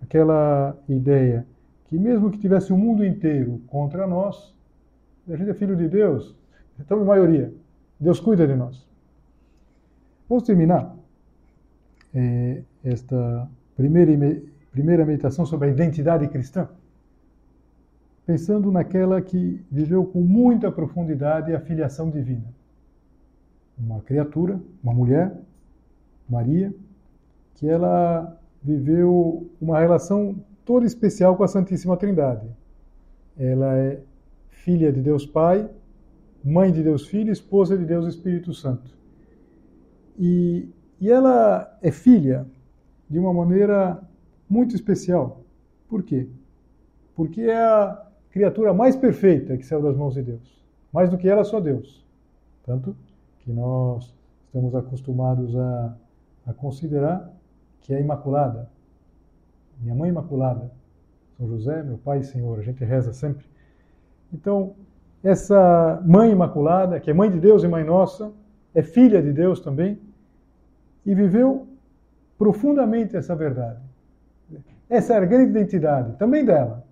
Aquela 0.00 0.76
ideia 0.88 1.44
que 1.86 1.98
mesmo 1.98 2.30
que 2.30 2.38
tivesse 2.38 2.72
o 2.72 2.76
mundo 2.76 3.04
inteiro 3.04 3.60
contra 3.66 4.06
nós, 4.06 4.54
a 5.28 5.36
gente 5.36 5.50
é 5.50 5.54
filho 5.54 5.76
de 5.76 5.88
Deus, 5.88 6.36
então 6.78 7.00
em 7.00 7.04
maioria, 7.04 7.52
Deus 7.98 8.20
cuida 8.20 8.46
de 8.46 8.54
nós. 8.54 8.86
Vamos 10.28 10.44
terminar 10.44 10.94
é, 12.14 12.62
esta 12.82 13.48
primeira, 13.76 14.12
primeira 14.74 15.06
meditação 15.06 15.46
sobre 15.46 15.68
a 15.68 15.70
identidade 15.70 16.26
cristã, 16.26 16.68
pensando 18.26 18.72
naquela 18.72 19.22
que 19.22 19.64
viveu 19.70 20.04
com 20.04 20.20
muita 20.20 20.72
profundidade 20.72 21.54
a 21.54 21.60
filiação 21.60 22.10
divina. 22.10 22.52
Uma 23.78 24.00
criatura, 24.00 24.60
uma 24.82 24.92
mulher, 24.92 25.32
Maria, 26.28 26.74
que 27.54 27.68
ela 27.68 28.36
viveu 28.60 29.48
uma 29.60 29.78
relação 29.78 30.34
toda 30.64 30.84
especial 30.84 31.36
com 31.36 31.44
a 31.44 31.48
Santíssima 31.48 31.96
Trindade. 31.96 32.48
Ela 33.38 33.76
é 33.76 34.00
filha 34.50 34.92
de 34.92 35.00
Deus 35.00 35.24
Pai, 35.24 35.70
mãe 36.42 36.72
de 36.72 36.82
Deus 36.82 37.06
Filho, 37.06 37.32
esposa 37.32 37.78
de 37.78 37.84
Deus 37.84 38.08
Espírito 38.08 38.52
Santo. 38.52 38.90
E, 40.18 40.68
e 41.00 41.08
ela 41.08 41.78
é 41.80 41.92
filha 41.92 42.44
de 43.08 43.20
uma 43.20 43.32
maneira 43.32 44.02
muito 44.48 44.74
especial. 44.74 45.42
Por 45.88 46.02
quê? 46.02 46.28
Porque 47.14 47.42
é 47.42 47.56
a 47.56 48.06
criatura 48.30 48.72
mais 48.74 48.96
perfeita 48.96 49.56
que 49.56 49.64
saiu 49.64 49.82
das 49.82 49.96
mãos 49.96 50.14
de 50.14 50.22
Deus. 50.22 50.62
Mais 50.92 51.10
do 51.10 51.18
que 51.18 51.28
ela, 51.28 51.44
só 51.44 51.60
Deus. 51.60 52.04
Tanto 52.64 52.96
que 53.40 53.52
nós 53.52 54.14
estamos 54.46 54.74
acostumados 54.74 55.56
a, 55.56 55.96
a 56.46 56.52
considerar 56.52 57.32
que 57.80 57.92
é 57.92 58.00
imaculada. 58.00 58.70
Minha 59.80 59.94
mãe 59.94 60.08
imaculada. 60.08 60.70
São 61.36 61.46
José, 61.48 61.82
meu 61.82 61.98
pai 61.98 62.20
e 62.20 62.24
Senhor. 62.24 62.58
A 62.58 62.62
gente 62.62 62.84
reza 62.84 63.12
sempre. 63.12 63.44
Então, 64.32 64.74
essa 65.22 66.02
mãe 66.04 66.30
imaculada, 66.30 67.00
que 67.00 67.10
é 67.10 67.14
mãe 67.14 67.30
de 67.30 67.38
Deus 67.38 67.62
e 67.62 67.68
mãe 67.68 67.84
nossa, 67.84 68.32
é 68.74 68.82
filha 68.82 69.22
de 69.22 69.32
Deus 69.32 69.60
também, 69.60 69.98
e 71.04 71.14
viveu 71.14 71.66
profundamente 72.36 73.16
essa 73.16 73.34
verdade. 73.34 73.80
Essa 74.88 75.14
é 75.14 75.16
a 75.16 75.24
grande 75.24 75.50
identidade, 75.50 76.16
também 76.16 76.44
dela. 76.44 76.84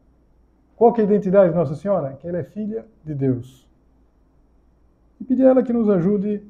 Qual 0.76 0.94
é 0.96 1.00
a 1.00 1.04
identidade 1.04 1.50
de 1.50 1.56
Nossa 1.56 1.74
Senhora? 1.74 2.14
Que 2.14 2.26
ela 2.26 2.38
é 2.38 2.44
filha 2.44 2.84
de 3.04 3.14
Deus. 3.14 3.68
E 5.20 5.24
pedir 5.24 5.46
a 5.46 5.50
ela 5.50 5.62
que 5.62 5.72
nos 5.72 5.88
ajude 5.88 6.42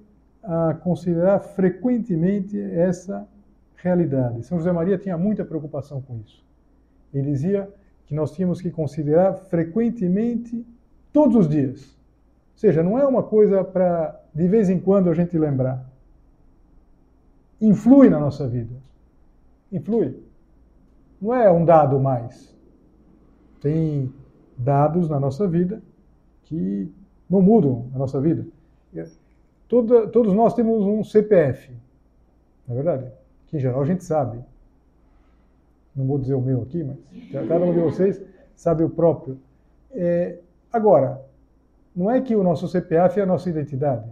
a 0.43 0.75
considerar 0.75 1.41
frequentemente 1.41 2.59
essa 2.59 3.27
realidade. 3.77 4.45
São 4.45 4.59
José 4.59 4.73
Maria 4.73 4.97
tinha 4.97 5.19
muita 5.19 5.45
preocupação 5.45 6.01
com 6.01 6.19
isso. 6.25 6.43
Ele 7.13 7.31
dizia 7.31 7.69
que 8.07 8.15
nós 8.15 8.33
tínhamos 8.33 8.61
que 8.61 8.71
considerar 8.71 9.35
frequentemente, 9.35 10.65
todos 11.13 11.37
os 11.37 11.49
dias. 11.49 11.85
Ou 12.55 12.59
seja, 12.59 12.83
não 12.83 12.99
é 12.99 13.07
uma 13.07 13.23
coisa 13.23 13.63
para 13.63 14.19
de 14.35 14.49
vez 14.49 14.71
em 14.71 14.79
quando 14.81 15.11
a 15.11 15.15
gente 15.15 15.37
lembrar. 15.37 15.85
Influi 17.61 18.09
na 18.09 18.19
nossa 18.19 18.49
vida. 18.49 18.75
Influi. 19.71 20.17
Não 21.23 21.33
é 21.33 21.49
um 21.51 21.65
dado 21.65 22.01
mais. 22.01 22.53
Tem 23.61 24.13
dados 24.59 25.09
na 25.09 25.21
nossa 25.21 25.47
vida 25.47 25.81
que 26.43 26.93
não 27.31 27.41
mudam 27.41 27.89
a 27.95 27.99
nossa 27.99 28.21
vida. 28.21 28.45
Toda, 29.69 30.09
todos 30.09 30.35
nós 30.35 30.53
temos 30.53 30.85
um 30.85 31.03
CPF, 31.03 31.73
não 32.69 32.75
é 32.75 32.83
verdade? 32.83 33.13
Que 33.47 33.57
em 33.57 33.61
geral 33.61 33.81
a 33.81 33.87
gente 33.87 34.05
sabe. 34.05 34.45
Não 35.97 36.07
vou 36.07 36.19
dizer 36.19 36.35
o 36.35 36.43
meu 36.43 36.63
aqui, 36.63 36.85
mas 36.85 36.99
cada 37.49 37.65
um 37.65 37.73
de 37.73 37.81
vocês 37.81 38.23
sabe 38.55 38.85
o 38.85 38.91
próprio. 38.91 39.39
É, 39.93 40.41
agora, 40.71 41.23
não 41.97 42.11
é 42.11 42.21
que 42.21 42.37
o 42.37 42.43
nosso 42.43 42.69
CPF 42.69 43.19
é 43.19 43.23
a 43.23 43.27
nossa 43.27 43.49
identidade. 43.49 44.11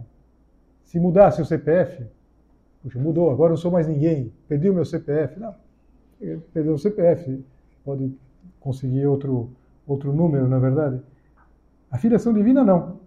Se 0.83 0.99
mudasse 0.99 1.41
o 1.41 1.45
CPF, 1.45 2.07
puxa, 2.81 2.97
mudou, 2.97 3.29
agora 3.29 3.49
não 3.49 3.57
sou 3.57 3.69
mais 3.69 3.87
ninguém, 3.87 4.33
perdi 4.47 4.67
o 4.67 4.73
meu 4.73 4.85
CPF. 4.85 5.39
Não, 5.39 5.53
perdeu 6.53 6.73
o 6.73 6.79
CPF, 6.79 7.43
pode 7.83 8.13
conseguir 8.59 9.05
outro, 9.07 9.49
outro 9.87 10.13
número, 10.13 10.47
na 10.47 10.57
é 10.57 10.59
verdade. 10.59 11.01
A 11.89 11.97
filiação 11.97 12.33
divina 12.33 12.63
não. 12.63 12.99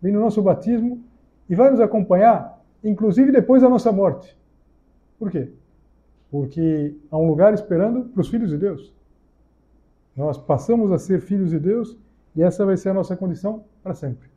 Vem 0.00 0.12
no 0.12 0.20
nosso 0.20 0.42
batismo 0.42 1.02
e 1.48 1.54
vai 1.54 1.70
nos 1.70 1.80
acompanhar, 1.80 2.62
inclusive 2.82 3.30
depois 3.30 3.62
da 3.62 3.68
nossa 3.68 3.92
morte. 3.92 4.36
Por 5.18 5.30
quê? 5.30 5.50
Porque 6.30 6.94
há 7.10 7.16
um 7.16 7.28
lugar 7.28 7.54
esperando 7.54 8.04
para 8.06 8.20
os 8.20 8.28
filhos 8.28 8.50
de 8.50 8.58
Deus. 8.58 8.92
Nós 10.16 10.38
passamos 10.38 10.90
a 10.90 10.98
ser 10.98 11.20
filhos 11.20 11.50
de 11.50 11.58
Deus 11.58 11.96
e 12.34 12.42
essa 12.42 12.64
vai 12.64 12.76
ser 12.76 12.90
a 12.90 12.94
nossa 12.94 13.16
condição 13.16 13.64
para 13.82 13.94
sempre. 13.94 14.28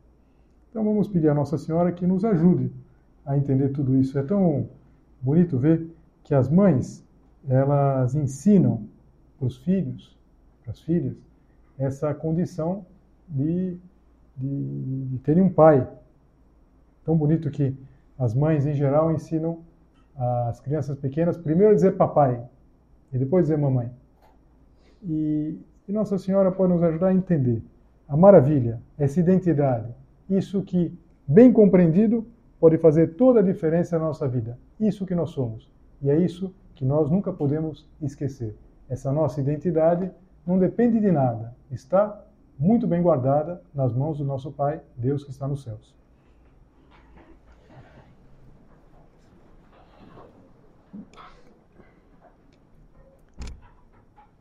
Então 0.70 0.84
vamos 0.84 1.08
pedir 1.08 1.28
a 1.28 1.34
Nossa 1.34 1.58
Senhora 1.58 1.90
que 1.90 2.06
nos 2.06 2.24
ajude 2.24 2.70
a 3.26 3.36
entender 3.36 3.70
tudo 3.70 3.96
isso. 3.96 4.18
É 4.18 4.22
tão 4.22 4.68
bonito 5.20 5.58
ver 5.58 5.88
que 6.22 6.34
as 6.34 6.48
mães, 6.48 7.04
elas 7.48 8.14
ensinam 8.14 8.86
para 9.38 9.46
os 9.46 9.56
filhos, 9.58 10.16
para 10.62 10.72
as 10.72 10.80
filhas, 10.80 11.16
essa 11.78 12.12
condição 12.14 12.84
de, 13.28 13.78
de, 14.36 15.04
de 15.06 15.18
terem 15.18 15.42
um 15.42 15.52
pai, 15.52 15.88
tão 17.04 17.16
bonito 17.16 17.50
que 17.50 17.74
as 18.18 18.34
mães, 18.34 18.66
em 18.66 18.74
geral, 18.74 19.12
ensinam 19.12 19.60
as 20.48 20.60
crianças 20.60 20.98
pequenas 20.98 21.38
primeiro 21.38 21.72
a 21.72 21.74
dizer 21.74 21.96
papai 21.96 22.44
e 23.12 23.16
depois 23.16 23.44
dizer 23.44 23.56
mamãe. 23.56 23.90
E, 25.02 25.58
e 25.88 25.92
Nossa 25.92 26.18
Senhora 26.18 26.52
pode 26.52 26.72
nos 26.72 26.82
ajudar 26.82 27.08
a 27.08 27.14
entender 27.14 27.62
a 28.06 28.16
maravilha, 28.16 28.82
essa 28.98 29.20
identidade, 29.20 29.88
isso 30.28 30.62
que, 30.62 30.92
bem 31.26 31.52
compreendido, 31.52 32.26
pode 32.58 32.76
fazer 32.76 33.14
toda 33.14 33.38
a 33.38 33.42
diferença 33.42 33.98
na 33.98 34.06
nossa 34.06 34.28
vida. 34.28 34.58
Isso 34.78 35.06
que 35.06 35.14
nós 35.14 35.30
somos. 35.30 35.70
E 36.02 36.10
é 36.10 36.18
isso 36.18 36.52
que 36.74 36.84
nós 36.84 37.10
nunca 37.10 37.32
podemos 37.32 37.88
esquecer. 38.00 38.56
Essa 38.88 39.12
nossa 39.12 39.40
identidade 39.40 40.10
não 40.46 40.58
depende 40.58 40.98
de 40.98 41.10
nada, 41.12 41.54
está 41.70 42.24
muito 42.58 42.86
bem 42.86 43.02
guardada 43.02 43.62
nas 43.74 43.94
mãos 43.94 44.18
do 44.18 44.24
nosso 44.24 44.50
Pai, 44.50 44.80
Deus 44.96 45.24
que 45.24 45.30
está 45.30 45.46
nos 45.46 45.62
céus. 45.62 45.94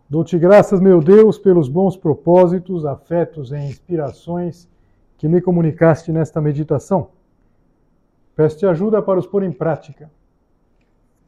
Dou-te 0.10 0.40
graças, 0.40 0.80
meu 0.80 1.02
Deus, 1.02 1.38
pelos 1.38 1.70
bons 1.70 1.96
propósitos, 1.96 2.84
afetos 2.84 3.52
e 3.52 3.58
inspirações 3.58 4.68
que 5.18 5.28
me 5.28 5.40
comunicaste 5.40 6.12
nesta 6.12 6.42
meditação. 6.42 7.12
Peço-te 8.36 8.66
ajuda 8.66 9.02
para 9.02 9.20
os 9.20 9.28
pôr 9.28 9.44
em 9.44 9.52
prática 9.52 10.10